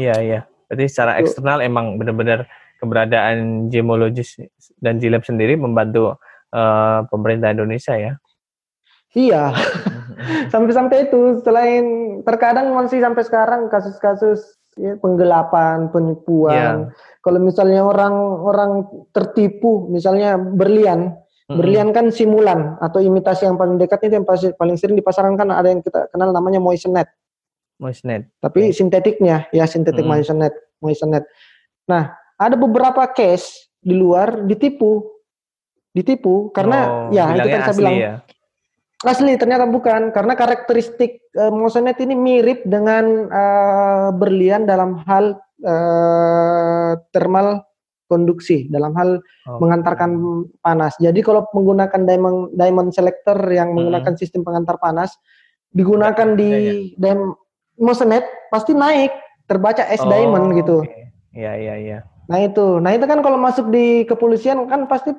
iya 0.00 0.06
yeah, 0.08 0.18
iya 0.18 0.32
yeah. 0.32 0.42
berarti 0.66 0.84
secara 0.90 1.12
eksternal 1.20 1.58
emang 1.62 2.00
benar-benar 2.00 2.48
keberadaan 2.82 3.68
gemologis 3.72 4.36
dan 4.82 5.00
jilep 5.00 5.24
sendiri 5.24 5.56
membantu 5.56 6.20
uh, 6.52 7.06
pemerintah 7.08 7.48
Indonesia 7.48 7.96
ya. 7.96 8.12
Iya, 9.14 9.54
sampai-sampai 10.52 11.10
itu 11.10 11.40
selain 11.42 11.84
terkadang 12.26 12.74
masih 12.74 13.00
sampai 13.00 13.22
sekarang 13.24 13.72
kasus-kasus 13.72 14.58
ya, 14.76 14.98
penggelapan, 14.98 15.88
penipuan. 15.90 16.54
Yeah. 16.54 16.76
Kalau 17.24 17.40
misalnya 17.40 17.80
orang-orang 17.86 18.84
tertipu, 19.16 19.88
misalnya 19.88 20.36
berlian, 20.36 21.16
mm-hmm. 21.46 21.58
berlian 21.60 21.88
kan 21.92 22.08
simulan 22.08 22.76
atau 22.80 23.00
imitasi 23.00 23.48
yang 23.48 23.60
paling 23.60 23.76
dekat 23.76 24.00
itu 24.08 24.16
yang 24.16 24.26
paling 24.28 24.76
sering 24.80 24.96
di 24.96 25.04
pasaran 25.04 25.36
kan 25.36 25.52
ada 25.52 25.68
yang 25.68 25.80
kita 25.84 26.08
kenal 26.12 26.32
namanya 26.32 26.60
moissanite. 26.60 27.12
Moissanite. 27.80 28.32
Tapi 28.40 28.70
okay. 28.70 28.76
sintetiknya 28.76 29.48
ya 29.52 29.64
sintetik 29.68 30.04
mm-hmm. 30.04 30.20
moissanite, 30.24 30.56
moissanite. 30.80 31.26
Nah, 31.90 32.16
ada 32.40 32.56
beberapa 32.56 33.04
case 33.12 33.70
di 33.84 33.92
luar 33.92 34.48
ditipu 34.48 35.14
ditipu 35.94 36.50
karena 36.50 37.08
oh, 37.08 37.14
ya 37.14 37.30
itu 37.38 37.48
kan 37.48 37.60
saya 37.70 37.76
bilang 37.78 37.96
ya? 37.96 38.14
Asli 39.04 39.36
ternyata 39.36 39.68
bukan 39.68 40.16
karena 40.16 40.32
karakteristik 40.32 41.28
uh, 41.36 41.52
mosonet 41.52 42.00
ini 42.00 42.16
mirip 42.16 42.64
dengan 42.64 43.28
uh, 43.28 44.08
berlian 44.16 44.64
dalam 44.64 44.96
hal 45.04 45.36
uh, 45.60 46.96
thermal 47.12 47.60
konduksi 48.14 48.70
dalam 48.70 48.94
hal 48.94 49.18
oh. 49.50 49.58
mengantarkan 49.58 50.10
panas. 50.62 50.94
Jadi 51.02 51.18
kalau 51.26 51.50
menggunakan 51.50 52.06
diamond 52.06 52.54
diamond 52.54 52.94
selector 52.94 53.34
yang 53.50 53.74
hmm. 53.74 53.82
menggunakan 53.82 54.14
sistem 54.14 54.46
pengantar 54.46 54.78
panas 54.78 55.18
digunakan 55.74 56.28
ya, 56.34 56.38
di 56.38 56.50
ya, 56.94 57.10
ya. 57.10 58.18
pasti 58.54 58.72
naik 58.78 59.10
terbaca 59.50 59.82
S 59.90 60.06
oh, 60.06 60.06
diamond 60.06 60.54
gitu. 60.54 60.86
Iya 61.34 61.50
okay. 61.50 61.62
iya 61.66 61.74
iya. 61.82 61.98
Nah 62.24 62.40
itu, 62.40 62.80
nah 62.80 62.88
itu 62.96 63.04
kan 63.04 63.20
kalau 63.20 63.36
masuk 63.36 63.68
di 63.68 64.08
kepolisian 64.08 64.64
kan 64.64 64.88
pasti 64.88 65.12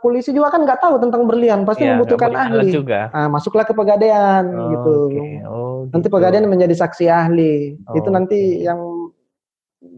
polisi 0.00 0.32
juga 0.32 0.56
kan 0.56 0.64
nggak 0.64 0.80
tahu 0.80 0.96
tentang 0.96 1.28
berlian, 1.28 1.68
pasti 1.68 1.84
ya, 1.84 2.00
membutuhkan 2.00 2.32
ahli. 2.32 2.72
Juga. 2.72 3.12
Nah, 3.12 3.28
masuklah 3.28 3.68
ke 3.68 3.76
pegadaian 3.76 4.48
oh, 4.48 4.72
gitu. 4.72 4.96
Okay. 5.12 5.32
Oh, 5.44 5.76
nanti 5.92 6.08
gitu. 6.08 6.16
pegadaian 6.16 6.48
menjadi 6.48 6.72
saksi 6.80 7.12
ahli. 7.12 7.76
Oh, 7.84 7.92
itu 8.00 8.08
nanti 8.08 8.40
okay. 8.40 8.64
yang 8.64 8.80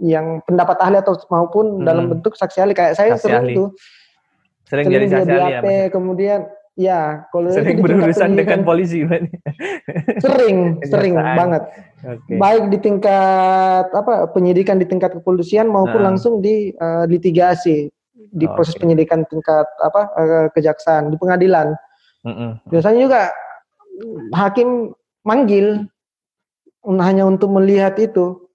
yang 0.03 0.45
pendapat 0.45 0.77
ahli 0.83 1.01
atau 1.01 1.17
maupun 1.33 1.81
hmm. 1.81 1.85
dalam 1.87 2.05
bentuk 2.13 2.37
saksi 2.37 2.63
ahli 2.63 2.75
kayak 2.77 2.99
saya 2.99 3.17
sering 3.17 3.57
tuh. 3.57 3.69
Sering, 4.67 4.91
sering 4.91 4.95
jadi 4.95 5.07
saksi 5.09 5.31
ahli 5.33 5.53
ya. 5.55 5.87
Kemudian 5.91 6.41
Ya, 6.77 7.25
kalau 7.33 7.49
sering 7.49 7.81
berurusan 7.81 8.37
dengan 8.37 8.61
polisi, 8.61 9.01
sering, 10.21 10.77
sering 10.93 11.17
banget. 11.17 11.65
Okay. 12.05 12.37
Baik 12.37 12.69
di 12.69 12.79
tingkat 12.85 13.89
apa 13.97 14.29
penyidikan 14.37 14.77
di 14.77 14.85
tingkat 14.85 15.17
kepolisian 15.17 15.73
maupun 15.73 16.05
nah. 16.05 16.13
langsung 16.13 16.45
di 16.45 16.77
uh, 16.77 17.09
litigasi 17.09 17.89
di 18.13 18.45
oh, 18.45 18.53
proses 18.53 18.77
okay. 18.77 18.85
penyidikan 18.85 19.25
tingkat 19.33 19.65
apa 19.81 20.13
uh, 20.21 20.47
kejaksaan 20.53 21.09
di 21.09 21.17
pengadilan. 21.17 21.73
Mm 22.29 22.35
-mm. 22.37 22.51
Biasanya 22.69 23.01
juga 23.09 23.23
hakim 24.37 24.93
manggil 25.25 25.89
hanya 26.85 27.25
untuk 27.25 27.57
melihat 27.57 27.97
itu, 27.97 28.46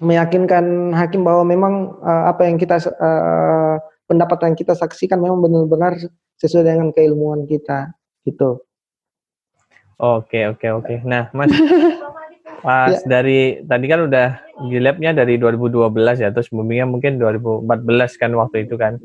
meyakinkan 0.00 0.96
hakim 0.96 1.22
bahwa 1.22 1.44
memang 1.44 1.74
uh, 2.00 2.32
apa 2.32 2.48
yang 2.48 2.56
kita 2.56 2.80
uh, 2.80 3.76
pendapat 4.08 4.48
yang 4.48 4.56
kita 4.56 4.72
saksikan 4.74 5.20
memang 5.20 5.44
benar-benar 5.44 5.94
sesuai 6.40 6.64
dengan 6.64 6.88
keilmuan 6.90 7.44
kita 7.44 7.92
gitu. 8.24 8.64
Oke 10.00 10.48
oke 10.48 10.66
oke. 10.80 10.94
Nah 11.04 11.28
mas, 11.36 11.52
pas 12.64 12.96
ya. 12.96 13.04
dari 13.04 13.60
tadi 13.68 13.86
kan 13.86 14.08
udah 14.08 14.28
di 14.72 14.80
labnya 14.80 15.12
dari 15.12 15.36
2012 15.36 15.92
ya, 16.24 16.32
terus 16.32 16.48
mungkin 16.56 17.20
2014 17.20 17.68
kan 18.16 18.32
waktu 18.32 18.64
itu 18.64 18.80
kan. 18.80 18.96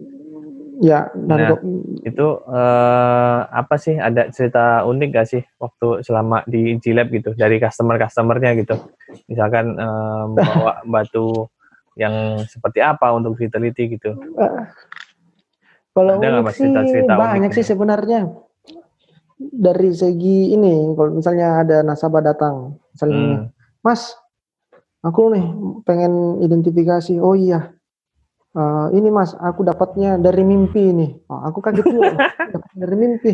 Ya. 0.84 1.08
Dan 1.16 1.38
nah 1.40 1.56
itu 2.04 2.28
eh, 2.52 3.40
apa 3.48 3.76
sih 3.80 3.96
ada 3.96 4.28
cerita 4.34 4.84
unik 4.84 5.10
gak 5.16 5.28
sih 5.28 5.44
waktu 5.62 6.04
selama 6.04 6.44
di 6.50 6.76
G-Lab 6.82 7.08
gitu 7.16 7.32
dari 7.38 7.62
customer 7.62 7.96
customernya 7.96 8.52
gitu, 8.60 8.76
misalkan 9.32 9.76
eh, 9.80 10.24
bawa 10.36 10.84
batu 10.84 11.48
yang 11.96 12.44
seperti 12.44 12.84
apa 12.84 13.16
untuk 13.16 13.40
diteliti 13.40 13.96
gitu. 13.96 14.20
Uh, 14.36 14.68
kalau 15.96 16.20
Ada 16.20 16.44
unik 16.44 16.52
sih 16.52 16.68
cerita 16.92 17.14
banyak 17.16 17.40
unik 17.40 17.52
sih 17.56 17.66
sebenarnya. 17.66 18.22
Dari 19.36 19.92
segi 19.92 20.56
ini, 20.56 20.96
kalau 20.96 21.12
misalnya 21.12 21.60
ada 21.64 21.84
nasabah 21.84 22.24
datang, 22.24 22.80
misalnya 22.96 23.20
hmm. 23.20 23.44
Mas, 23.84 24.16
aku 25.04 25.32
nih 25.36 25.46
pengen 25.84 26.40
identifikasi. 26.40 27.20
Oh 27.20 27.36
iya, 27.36 27.76
uh, 28.56 28.88
ini 28.96 29.12
Mas, 29.12 29.36
aku 29.36 29.62
dapatnya 29.62 30.18
dari 30.18 30.42
mimpi 30.42 30.96
nih. 30.96 31.12
Oh, 31.30 31.44
aku 31.44 31.60
kaget 31.66 31.86
juga, 31.86 32.32
dapat 32.56 32.72
dari 32.74 32.96
mimpi. 32.96 33.32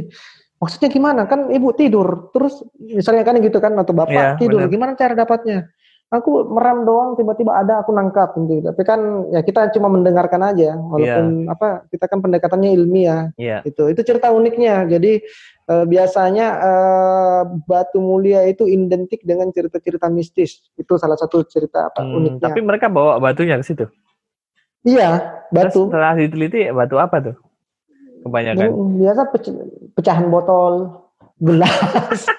Maksudnya 0.62 0.89
gimana? 0.93 1.21
Kan 1.25 1.49
ibu 1.49 1.73
tidur, 1.73 2.29
terus 2.34 2.62
misalnya 2.77 3.25
kan 3.25 3.38
gitu 3.41 3.57
kan 3.57 3.73
atau 3.77 3.93
bapak 3.95 4.13
ya, 4.13 4.38
tidur, 4.38 4.65
bener. 4.65 4.73
gimana 4.73 4.91
cara 4.93 5.13
dapatnya? 5.17 5.71
aku 6.12 6.43
merem 6.51 6.84
doang 6.84 7.15
tiba-tiba 7.15 7.55
ada 7.55 7.79
aku 7.79 7.95
nangkap 7.95 8.36
gitu. 8.36 8.67
Tapi 8.67 8.84
kan 8.84 8.99
ya 9.31 9.39
kita 9.41 9.71
cuma 9.71 9.88
mendengarkan 9.88 10.43
aja 10.43 10.75
walaupun 10.75 11.47
yeah. 11.47 11.53
apa 11.55 11.88
kita 11.88 12.05
kan 12.12 12.19
pendekatannya 12.19 12.69
ilmiah. 12.75 13.31
Yeah. 13.39 13.63
Itu 13.63 13.88
itu 13.88 14.03
cerita 14.03 14.36
uniknya. 14.36 14.84
Jadi 14.91 15.23
uh, 15.71 15.88
biasanya 15.88 16.47
uh, 16.60 17.41
batu 17.63 18.03
mulia 18.03 18.43
itu 18.43 18.67
identik 18.67 19.23
dengan 19.23 19.49
cerita-cerita 19.55 20.12
mistis. 20.12 20.60
Itu 20.75 20.99
salah 20.99 21.15
satu 21.15 21.47
cerita 21.47 21.88
apa 21.88 22.03
hmm, 22.03 22.12
uniknya. 22.19 22.51
Tapi 22.51 22.60
mereka 22.60 22.91
bawa 22.91 23.15
batunya 23.23 23.55
ke 23.55 23.63
situ. 23.63 23.88
Iya, 24.82 25.10
batu. 25.54 25.86
Terus 25.86 25.94
setelah 25.94 26.13
diteliti 26.17 26.62
batu 26.74 26.98
apa 26.98 27.17
tuh? 27.22 27.36
Kebanyakan. 28.26 28.70
Biasa 29.02 29.22
pecahan 29.98 30.28
botol, 30.30 31.06
gelas. 31.41 32.30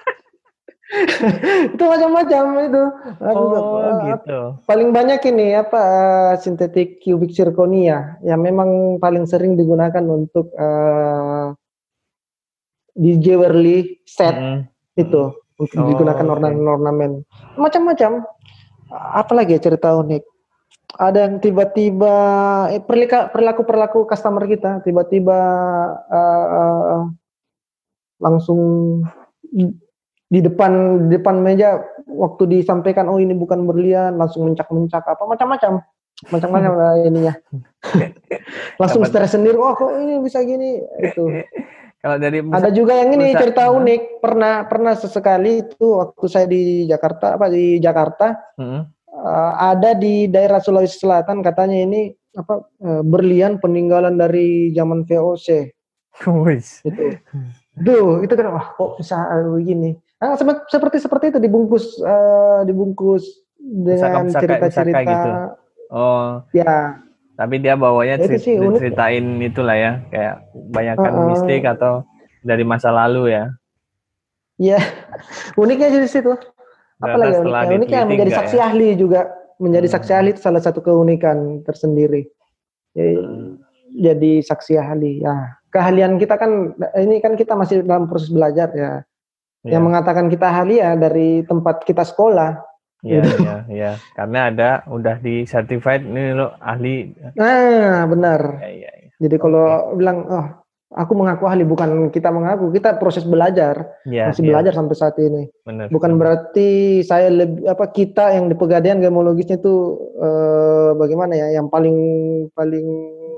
itu 1.72 1.84
macam-macam 1.88 2.44
itu. 2.68 2.82
Oh, 3.24 3.80
uh, 3.80 3.96
gitu. 4.12 4.40
Paling 4.68 4.92
banyak 4.92 5.20
ini 5.32 5.56
apa 5.56 5.80
uh, 5.80 6.32
sintetik 6.36 7.00
cubic 7.00 7.32
zirconia 7.32 8.20
yang 8.20 8.44
memang 8.44 9.00
paling 9.00 9.24
sering 9.24 9.56
digunakan 9.56 10.04
untuk 10.04 10.52
uh, 10.54 11.56
di 12.92 13.16
jewelry 13.24 14.04
set 14.04 14.36
hmm. 14.36 14.60
itu 15.00 15.32
untuk 15.56 15.80
oh, 15.80 15.88
digunakan 15.88 16.26
ornamen-ornamen 16.28 17.24
macam-macam. 17.56 18.26
Apalagi 18.92 19.56
ya 19.56 19.60
cerita 19.64 19.96
unik? 19.96 20.31
Ada 20.92 21.24
yang 21.24 21.40
tiba-tiba 21.40 22.14
eh, 22.68 22.82
perilaku 22.84 23.64
perilaku 23.64 23.98
customer 24.04 24.44
kita 24.44 24.84
tiba-tiba 24.84 25.38
uh, 26.12 26.46
uh, 26.52 27.02
langsung 28.20 28.60
di 30.32 30.40
depan 30.40 31.04
di 31.08 31.16
depan 31.16 31.40
meja 31.40 31.80
waktu 32.08 32.60
disampaikan 32.60 33.08
oh 33.08 33.16
ini 33.16 33.32
bukan 33.32 33.64
berlian 33.64 34.20
langsung 34.20 34.48
mencak-mencak 34.48 35.04
apa 35.04 35.24
macam-macam. 35.24 35.80
Macam-macam 36.30 36.72
lah 36.78 36.92
ininya. 37.02 37.34
Langsung 38.80 39.02
stres 39.02 39.34
sendiri 39.34 39.58
oh 39.58 39.74
kok 39.74 39.90
ini 39.98 40.22
bisa 40.22 40.38
gini? 40.46 40.78
Itu. 41.02 41.26
Kalau 42.02 42.18
dari 42.18 42.42
ada 42.42 42.70
juga 42.74 42.98
yang 42.98 43.14
ini 43.14 43.34
cerita 43.34 43.70
unik. 43.70 44.22
Pernah 44.22 44.66
pernah 44.66 44.94
sesekali 44.98 45.66
itu 45.66 45.98
waktu 45.98 46.24
saya 46.26 46.46
di 46.50 46.86
Jakarta 46.86 47.38
apa 47.38 47.46
di 47.46 47.78
Jakarta. 47.78 48.54
Hmm. 48.58 48.90
Uh, 49.22 49.52
ada 49.72 49.94
di 49.94 50.26
daerah 50.26 50.58
Sulawesi 50.58 50.98
Selatan 50.98 51.40
katanya 51.46 51.78
ini 51.78 52.10
apa 52.34 52.66
uh, 52.82 53.02
berlian 53.06 53.62
peninggalan 53.62 54.18
dari 54.18 54.74
zaman 54.74 55.06
VOC 55.06 55.70
itu 56.84 57.02
Duh, 57.72 58.20
itu 58.20 58.36
kan 58.36 58.52
wah 58.52 58.76
kok 58.76 59.00
bisa 59.00 59.16
uh, 59.16 59.48
begini. 59.56 59.96
Nah, 60.20 60.36
seperti 60.68 61.00
seperti 61.00 61.32
itu 61.32 61.38
dibungkus 61.40 61.96
uh, 62.04 62.68
dibungkus 62.68 63.24
dengan 63.56 64.28
cerita-cerita 64.28 65.00
gitu. 65.08 65.30
Oh. 65.88 66.44
Ya. 66.52 67.00
Tapi 67.32 67.64
dia 67.64 67.80
bawanya 67.80 68.20
ya, 68.20 68.36
sih, 68.36 68.60
ceritain 68.76 69.24
itulah 69.40 69.72
ya, 69.72 69.92
kayak 70.12 70.52
banyakkan 70.68 71.12
uh, 71.16 71.18
uh, 71.24 71.26
mistik 71.32 71.64
atau 71.64 72.04
dari 72.44 72.60
masa 72.60 72.92
lalu 72.92 73.32
ya. 73.32 73.56
Iya. 74.60 74.78
Uniknya 75.60 75.96
di 75.96 76.10
situ. 76.12 76.36
Apalagi 77.02 77.42
uniknya? 77.42 77.74
Uniknya 77.74 78.02
menjadi 78.06 78.32
saksi 78.38 78.56
ya? 78.56 78.64
ahli 78.70 78.88
juga. 78.94 79.20
Menjadi 79.58 79.86
hmm. 79.90 79.94
saksi 79.98 80.12
ahli 80.14 80.28
itu 80.34 80.40
salah 80.42 80.62
satu 80.62 80.80
keunikan 80.82 81.66
tersendiri. 81.66 82.26
Jadi, 82.94 83.14
hmm. 83.18 83.50
jadi 83.98 84.32
saksi 84.46 84.72
ahli. 84.78 85.22
Ya, 85.22 85.58
keahlian 85.74 86.16
kita 86.22 86.38
kan 86.38 86.76
ini 86.98 87.18
kan 87.18 87.34
kita 87.34 87.58
masih 87.58 87.82
dalam 87.82 88.06
proses 88.06 88.30
belajar 88.30 88.70
ya 88.76 89.02
yeah. 89.66 89.78
yang 89.78 89.86
mengatakan 89.86 90.28
kita 90.28 90.46
ahli 90.46 90.78
ya 90.82 90.94
dari 90.98 91.42
tempat 91.46 91.82
kita 91.86 92.02
sekolah. 92.06 92.58
Iya, 93.02 93.22
gitu. 93.26 93.42
iya, 93.42 93.56
iya. 93.66 93.92
Karena 94.14 94.46
ada 94.46 94.70
udah 94.86 95.18
di 95.18 95.42
certified 95.42 96.06
ini 96.06 96.38
lo 96.38 96.54
ahli. 96.62 97.10
Nah, 97.34 98.06
benar. 98.06 98.62
Ya, 98.62 98.70
ya, 98.70 98.90
ya. 98.94 99.10
Jadi 99.26 99.36
kalau 99.42 99.90
okay. 99.90 99.98
bilang 99.98 100.18
oh, 100.30 100.46
aku 100.92 101.12
mengaku 101.16 101.48
ahli 101.48 101.64
bukan 101.64 102.12
kita 102.12 102.28
mengaku, 102.28 102.72
kita 102.72 102.96
proses 103.00 103.24
belajar. 103.24 104.00
Ya, 104.04 104.28
masih 104.30 104.44
ya. 104.44 104.48
belajar 104.52 104.72
sampai 104.76 104.96
saat 104.96 105.16
ini. 105.18 105.48
Benar. 105.64 105.88
Bukan 105.88 106.20
berarti 106.20 107.00
saya 107.02 107.32
lebih 107.32 107.66
apa 107.66 107.88
kita 107.90 108.36
yang 108.36 108.52
di 108.52 108.56
pegadaian 108.56 109.00
gemologisnya 109.00 109.58
itu 109.60 109.98
eh, 110.20 110.90
bagaimana 110.96 111.32
ya, 111.36 111.60
yang 111.60 111.66
paling 111.72 111.96
paling 112.52 112.86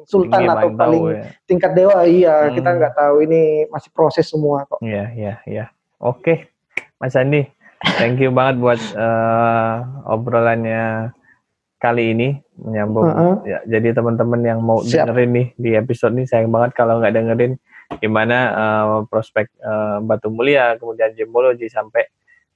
sultan 0.05 0.45
atau 0.45 0.69
paling 0.77 1.01
tahu, 1.01 1.17
ya. 1.17 1.25
tingkat 1.49 1.73
dewa 1.73 2.05
iya 2.05 2.45
hmm. 2.45 2.61
kita 2.61 2.71
nggak 2.77 2.93
tahu 2.93 3.25
ini 3.25 3.64
masih 3.73 3.90
proses 3.97 4.29
semua 4.29 4.69
kok. 4.69 4.85
Iya, 4.85 5.05
iya, 5.17 5.35
iya. 5.49 5.64
Oke, 5.97 6.53
Mas 7.01 7.17
Andi, 7.17 7.49
thank 7.97 8.21
you 8.21 8.29
banget 8.29 8.61
buat 8.61 8.81
uh, 8.93 10.05
obrolannya 10.12 11.17
kali 11.81 12.12
ini 12.12 12.43
menyambung. 12.59 13.05
Uh 13.07 13.14
-uh. 13.14 13.35
Ya, 13.43 13.59
jadi 13.67 13.97
teman-teman 13.97 14.40
yang 14.47 14.61
mau 14.62 14.83
Siap. 14.83 15.11
dengerin 15.11 15.31
nih 15.35 15.49
di 15.59 15.71
episode 15.75 16.14
ini 16.14 16.25
sayang 16.29 16.51
banget 16.55 16.79
kalau 16.79 17.03
nggak 17.03 17.14
dengerin 17.14 17.53
gimana 18.01 18.37
uh, 18.55 18.99
prospek 19.07 19.51
uh, 19.61 20.01
Batu 20.01 20.33
Mulia 20.33 20.75
kemudian 20.81 21.12
Jembologi 21.14 21.69
sampai 21.69 22.09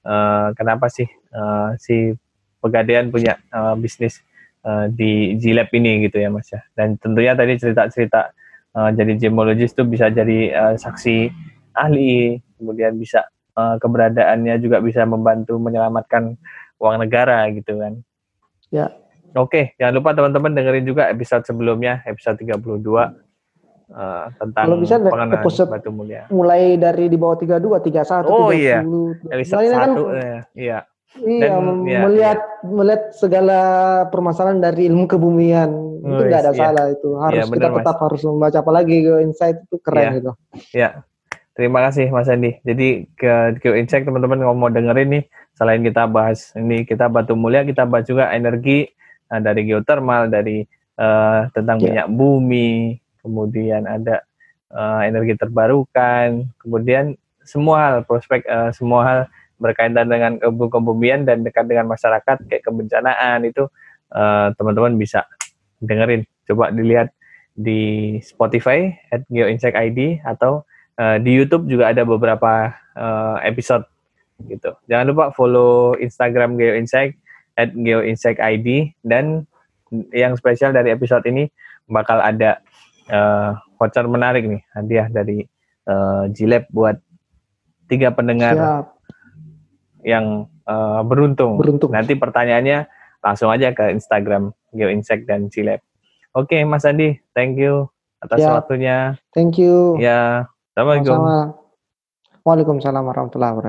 uh, 0.03 0.51
kenapa 0.57 0.89
sih 0.89 1.07
uh, 1.35 1.75
si 1.77 2.15
Pegadaian 2.59 3.07
punya 3.07 3.39
uh, 3.55 3.71
bisnis 3.79 4.19
uh, 4.67 4.91
di 4.91 5.39
G-Lab 5.39 5.71
ini 5.71 6.03
gitu 6.07 6.19
ya 6.19 6.27
Mas 6.27 6.51
ya. 6.51 6.59
Dan 6.75 6.99
tentunya 6.99 7.31
tadi 7.35 7.55
cerita-cerita 7.55 8.35
uh, 8.75 8.89
jadi 8.91 9.15
gemologis 9.15 9.71
itu 9.71 9.87
bisa 9.87 10.11
jadi 10.11 10.39
uh, 10.51 10.75
saksi 10.75 11.31
ahli, 11.71 12.35
kemudian 12.59 12.99
bisa 12.99 13.31
uh, 13.55 13.79
keberadaannya 13.79 14.59
juga 14.59 14.83
bisa 14.83 15.07
membantu 15.07 15.55
menyelamatkan 15.55 16.35
uang 16.83 16.95
negara 16.99 17.47
gitu 17.55 17.79
kan. 17.79 17.93
Ya. 18.75 18.91
Oke, 19.35 19.77
jangan 19.77 19.93
lupa 19.93 20.09
teman-teman 20.11 20.51
dengerin 20.51 20.85
juga 20.85 21.05
episode 21.07 21.45
sebelumnya, 21.45 22.01
episode 22.03 22.39
32 22.39 22.55
uh, 22.89 24.25
tentang 24.35 24.63
Kalau 24.65 24.77
bisa 24.77 24.95
pengenalan 24.97 25.37
episode 25.37 25.69
batu 25.69 25.89
mulia. 25.89 26.25
mulai 26.29 26.75
dari 26.75 27.05
di 27.05 27.17
bawah 27.17 27.37
32, 27.37 27.61
31, 27.93 28.25
Oh 28.25 28.49
30. 28.49 28.57
iya. 28.57 28.77
Episode 29.29 29.53
Soalnya 29.53 29.71
kan 29.75 29.89
satu, 29.91 30.03
eh, 30.11 30.41
iya. 30.55 30.79
Iya, 31.09 31.57
Dan, 31.57 31.89
ya, 31.89 32.05
melihat 32.05 32.39
melihat 32.61 33.03
segala 33.17 33.59
permasalahan 34.07 34.61
dari 34.61 34.85
ilmu 34.85 35.09
kebumian 35.09 35.69
itu 35.99 36.05
Oh, 36.05 36.21
nggak 36.21 36.41
ada 36.45 36.53
iya. 36.53 36.61
salah 36.61 36.85
itu. 36.87 37.09
Harus 37.17 37.33
Iya, 37.35 37.43
kita 37.43 37.53
benar, 37.57 37.69
Mas. 37.69 37.77
tetap 37.81 37.97
harus 37.99 38.21
membaca 38.23 38.57
apalagi 38.57 38.95
ke 39.01 39.13
insight 39.19 39.57
itu 39.59 39.75
keren 39.81 40.05
Iya. 40.05 40.11
gitu. 40.15 40.31
Ya, 40.71 40.89
terima 41.53 41.81
kasih 41.81 42.05
Mas 42.07 42.29
Andi. 42.29 42.61
Jadi 42.61 42.87
ke 43.13 43.57
Q 43.57 43.73
Insight 43.75 44.05
teman-teman 44.05 44.37
kalau 44.37 44.53
mau 44.53 44.69
dengerin 44.69 45.09
nih, 45.11 45.23
selain 45.51 45.81
kita 45.81 46.05
bahas 46.05 46.53
ini 46.53 46.85
kita 46.85 47.09
batu 47.09 47.33
mulia, 47.33 47.65
kita 47.65 47.83
bahas 47.83 48.05
juga 48.05 48.29
energi 48.29 48.85
eh, 49.29 49.41
dari 49.41 49.61
geothermal, 49.65 50.27
dari 50.27 50.65
eh, 50.99 51.41
tentang 51.53 51.77
Ya. 51.79 52.03
minyak 52.03 52.07
bumi, 52.11 52.97
kemudian 53.21 53.85
ada 53.85 54.25
eh, 54.69 55.01
energi 55.09 55.37
terbarukan, 55.37 56.49
kemudian 56.59 57.13
semua 57.41 57.77
hal 57.81 57.95
prospek 58.05 58.45
eh, 58.45 58.69
semua 58.73 59.01
hal 59.05 59.19
berkaitan 59.59 60.07
dengan 60.07 60.39
kebu- 60.39 60.71
kebumian 60.71 61.27
dan 61.27 61.43
dekat 61.43 61.67
dengan 61.67 61.89
masyarakat 61.91 62.47
kayak 62.47 62.63
kebencanaan 62.63 63.43
itu 63.43 63.67
teman-teman 64.57 64.97
bisa 64.97 65.21
dengerin. 65.77 66.25
Coba 66.49 66.73
dilihat 66.73 67.13
di 67.53 68.17
Spotify 68.23 68.89
at 69.11 69.21
GeoInsight 69.27 69.75
ID 69.75 70.23
atau 70.23 70.63
eh, 70.95 71.19
di 71.19 71.35
YouTube 71.35 71.67
juga 71.67 71.91
ada 71.91 72.07
beberapa 72.07 72.71
eh, 72.95 73.37
episode 73.51 73.83
gitu. 74.47 74.71
Jangan 74.87 75.05
lupa 75.11 75.25
follow 75.35 75.93
Instagram 75.99 76.55
GeoInsight 76.55 77.19
at 77.59 77.75
GeoInsight 77.75 78.39
ID 78.39 78.95
dan 79.03 79.43
yang 80.15 80.39
spesial 80.39 80.71
dari 80.71 80.95
episode 80.95 81.27
ini 81.27 81.51
bakal 81.91 82.23
ada 82.23 82.63
eh, 83.11 83.51
voucher 83.75 84.07
menarik 84.07 84.47
nih 84.47 84.61
hadiah 84.71 85.11
dari 85.11 85.43
eh, 85.83 86.23
Gilab 86.31 86.71
buat 86.71 86.95
tiga 87.91 88.15
pendengar 88.15 88.55
Siap, 88.55 88.85
yang 90.07 90.47
eh, 90.63 91.01
beruntung. 91.03 91.59
beruntung. 91.59 91.91
Nanti 91.91 92.15
pertanyaannya 92.15 92.87
langsung 93.19 93.51
aja 93.51 93.75
ke 93.75 93.91
Instagram 93.91 94.55
GeoInsect 94.71 95.27
dan 95.27 95.51
Cileb. 95.51 95.83
Oke, 96.31 96.61
Mas 96.63 96.85
Andi, 96.87 97.19
thank 97.35 97.59
you 97.59 97.89
atas 98.21 98.39
Ya. 98.39 98.51
waktunya. 98.53 98.97
Thank 99.33 99.57
you. 99.59 99.97
Ya, 99.99 100.47
assalamualaikum. 100.71 101.15
Sama-sama. 101.19 101.43
Waalaikumsalam 102.45 103.03
warahmatullahi 103.03 103.51
wabarakatuh. 103.51 103.67